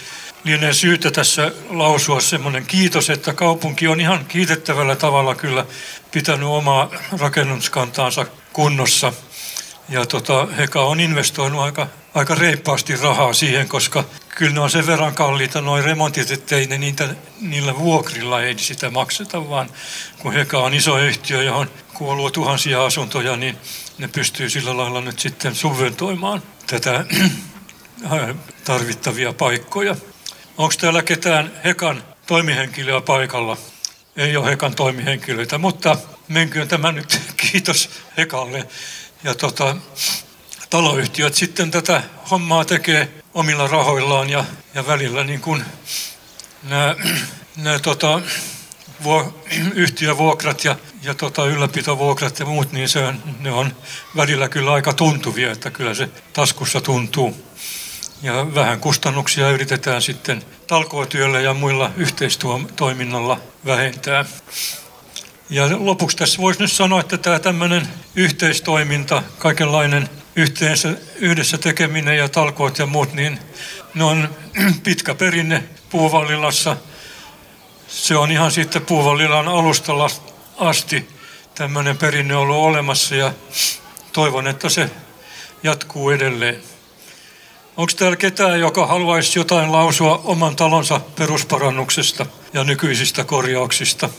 [0.43, 5.65] lienee syytä tässä lausua semmoinen kiitos, että kaupunki on ihan kiitettävällä tavalla kyllä
[6.11, 6.89] pitänyt omaa
[7.19, 9.13] rakennuskantaansa kunnossa.
[9.89, 14.87] Ja tota, Heka on investoinut aika, aika reippaasti rahaa siihen, koska kyllä ne on sen
[14.87, 19.69] verran kalliita noin remontit, ettei ne niitä, niillä vuokrilla ei sitä makseta, vaan
[20.19, 23.57] kun Heka on iso yhtiö, johon kuuluu tuhansia asuntoja, niin
[23.97, 27.05] ne pystyy sillä lailla nyt sitten subventoimaan tätä
[28.63, 29.95] tarvittavia paikkoja.
[30.57, 33.57] Onko täällä ketään Hekan toimihenkilöä paikalla?
[34.15, 35.97] Ei ole Hekan toimihenkilöitä, mutta
[36.27, 38.67] menköön tämä nyt kiitos Hekalle.
[39.23, 39.75] Ja tota,
[40.69, 45.63] taloyhtiöt sitten tätä hommaa tekee omilla rahoillaan ja, ja välillä niin kuin
[46.63, 46.95] nämä,
[47.55, 48.21] nämä tota,
[49.03, 49.43] vuo,
[49.73, 53.75] yhtiövuokrat ja, ja tota, ylläpitovuokrat ja muut, niin se ne on
[54.15, 57.50] välillä kyllä aika tuntuvia, että kyllä se taskussa tuntuu.
[58.23, 64.25] Ja vähän kustannuksia yritetään sitten talkootyöllä ja muilla yhteistoiminnalla vähentää.
[65.49, 72.29] Ja lopuksi tässä voisi nyt sanoa, että tämä tämmöinen yhteistoiminta, kaikenlainen yhteensä, yhdessä tekeminen ja
[72.29, 73.39] talkoot ja muut, niin
[73.93, 74.29] ne on
[74.83, 76.77] pitkä perinne Puuvallilassa.
[77.87, 80.09] Se on ihan sitten Puuvallilan alustalla
[80.57, 81.09] asti
[81.55, 83.33] tämmöinen perinne ollut olemassa ja
[84.13, 84.89] toivon, että se
[85.63, 86.70] jatkuu edelleen.
[87.77, 94.09] Onko täällä ketään, joka haluaisi jotain lausua oman talonsa perusparannuksesta ja nykyisistä korjauksista?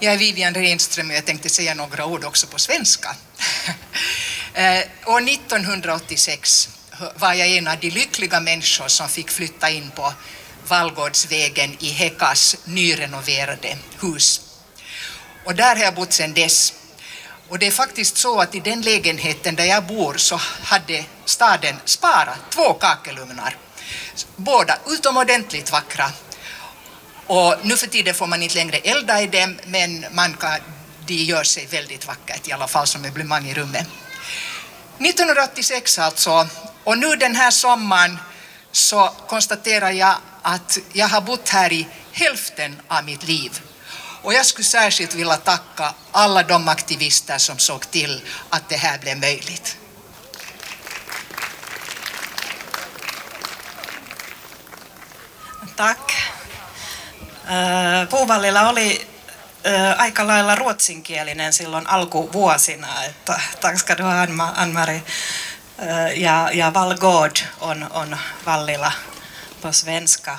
[0.00, 3.14] Jag är Vivian Renström och jag tänkte säga några ord också på svenska.
[5.06, 6.68] År 1986
[7.20, 10.12] var jag en av de lyckliga människor som fick flytta in på
[10.68, 14.40] Vallgårdsvägen i Hekas nyrenoverade hus.
[15.44, 16.74] Och där har jag bott sedan dess.
[17.48, 21.76] Och det är faktiskt så att i den lägenheten där jag bor så hade staden
[21.84, 23.56] sparat två kakelugnar.
[24.36, 26.10] Båda utomordentligt vackra.
[27.26, 30.60] Och nu för tiden får man inte längre elda i dem men man kan,
[31.06, 33.86] de gör sig väldigt vackert i alla fall som möblemang i rummet.
[34.98, 36.48] 1986 alltså,
[36.84, 38.18] och nu den här sommaren
[38.72, 43.60] så konstaterar jag att jag har bott här i hälften av mitt liv.
[44.22, 48.98] Och jag skulle särskilt vilja tacka alla de aktivister som såg till att det här
[48.98, 49.76] blev möjligt.
[55.76, 56.12] Tack.
[58.10, 59.06] Puuvallilla oli
[59.96, 65.02] aika lailla ruotsinkielinen silloin alkuvuosina, että tack ska du ha Ann-Mari.
[66.16, 68.16] Ja, ja Valgård on, on
[68.46, 68.92] Vallila
[69.60, 70.38] på svenska.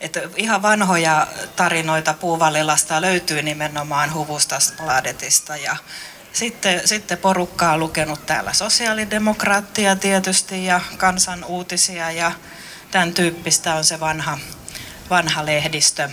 [0.00, 1.26] Että ihan vanhoja
[1.56, 5.76] tarinoita Puuvallilasta löytyy nimenomaan Huvustasbladetista ja
[6.32, 12.32] sitten, sitten porukkaa on lukenut täällä sosiaalidemokraattia tietysti ja kansan uutisia ja
[12.90, 14.38] tämän tyyppistä on se vanha,
[15.10, 16.10] vanha lehdistö.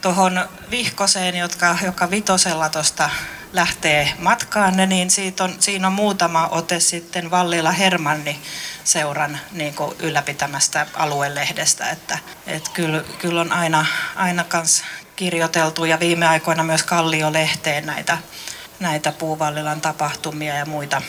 [0.00, 3.10] Tuohon vihkoseen, jotka, joka vitosella tuosta
[3.52, 8.40] lähtee matkaan, niin siitä on, siinä on muutama ote sitten Vallila Hermanni
[8.84, 11.90] seuran niin ylläpitämästä aluelehdestä.
[11.90, 13.86] Että, että kyllä, kyllä on aina,
[14.16, 14.84] aina kans
[15.16, 18.18] kirjoiteltu ja viime aikoina myös Kallio-lehteen näitä,
[18.80, 21.02] näitä Puuvallilan tapahtumia ja muita,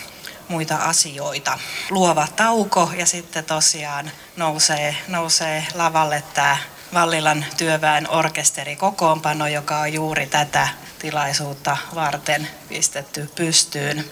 [0.47, 1.59] muita asioita.
[1.89, 6.57] Luova tauko ja sitten tosiaan nousee, nousee lavalle tämä
[6.93, 10.67] Vallilan työväen orkesterikokoonpano, joka on juuri tätä
[10.99, 14.05] tilaisuutta varten pistetty pystyyn.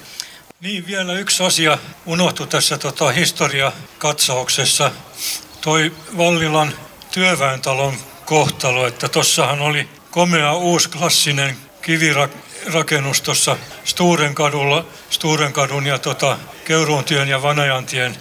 [0.62, 4.92] Niin, vielä yksi asia unohtui tässä tota, historiakatsauksessa.
[5.62, 6.74] Toi Vallilan
[7.12, 17.42] työväentalon kohtalo, että tossahan oli komea uusklassinen kivirakennus tuossa Sturenkadulla, Sturenkadun ja tota, Keuruuntien ja
[17.42, 18.18] Vanajantien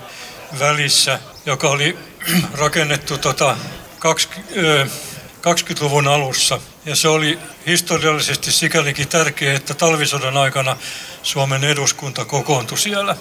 [0.58, 1.98] välissä, joka oli
[2.54, 3.56] rakennettu tota,
[3.98, 6.60] 20-luvun alussa.
[6.84, 10.76] Ja se oli historiallisesti sikälikin tärkeä, että talvisodan aikana
[11.22, 13.16] Suomen eduskunta kokoontui siellä.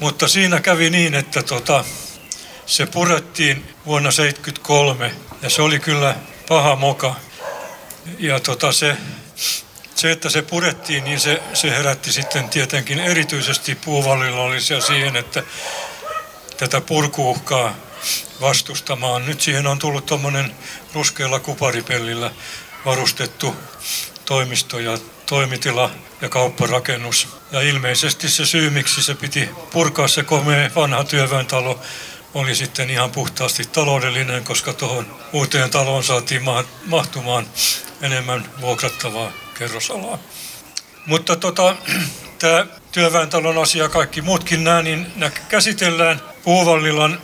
[0.00, 1.84] Mutta siinä kävi niin, että tota,
[2.66, 6.16] se purettiin vuonna 1973 ja se oli kyllä
[6.48, 7.14] paha moka.
[8.18, 8.96] Ja tota, se,
[9.94, 15.42] se, että se purettiin, niin se, se herätti sitten tietenkin erityisesti puuvallilollisia siihen, että
[16.56, 17.74] tätä purkuuhkaa
[18.40, 19.26] vastustamaan.
[19.26, 20.54] Nyt siihen on tullut tuommoinen
[20.94, 22.30] ruskealla kuparipellillä
[22.84, 23.56] varustettu
[24.24, 25.90] toimisto ja toimitila
[26.20, 27.28] ja kaupparakennus.
[27.52, 31.80] Ja ilmeisesti se syy, miksi se piti purkaa se komea vanha työväentalo,
[32.34, 36.42] oli sitten ihan puhtaasti taloudellinen, koska tuohon uuteen taloon saatiin
[36.84, 37.46] mahtumaan
[38.02, 40.18] enemmän vuokrattavaa kerrosalaa.
[41.06, 41.76] Mutta tota,
[42.38, 47.20] tämä työväentalon asia, kaikki muutkin nämä, niin nämä käsitellään Puuvallilan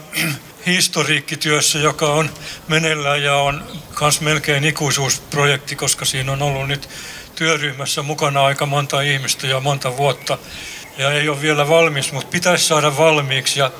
[0.66, 2.30] historiikkityössä, joka on
[2.68, 3.64] meneillään ja on
[4.00, 6.88] myös melkein ikuisuusprojekti, koska siinä on ollut nyt
[7.34, 10.38] työryhmässä mukana aika monta ihmistä ja monta vuotta.
[10.98, 13.60] Ja ei ole vielä valmis, mutta pitäisi saada valmiiksi.
[13.60, 13.70] Ja,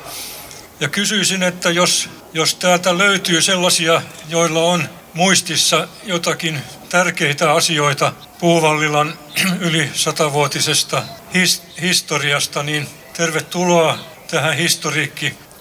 [0.81, 9.19] ja kysyisin, että jos, jos täältä löytyy sellaisia, joilla on muistissa jotakin tärkeitä asioita Puuvallilan
[9.61, 11.03] yli satavuotisesta
[11.35, 13.99] his, historiasta, niin tervetuloa
[14.31, 14.57] tähän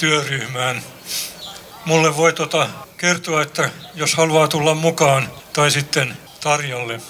[0.02, 0.84] työryhmään.
[1.86, 7.02] Mulle voi tota kertoa, että jos haluaa tulla mukaan tai sitten tarjolle.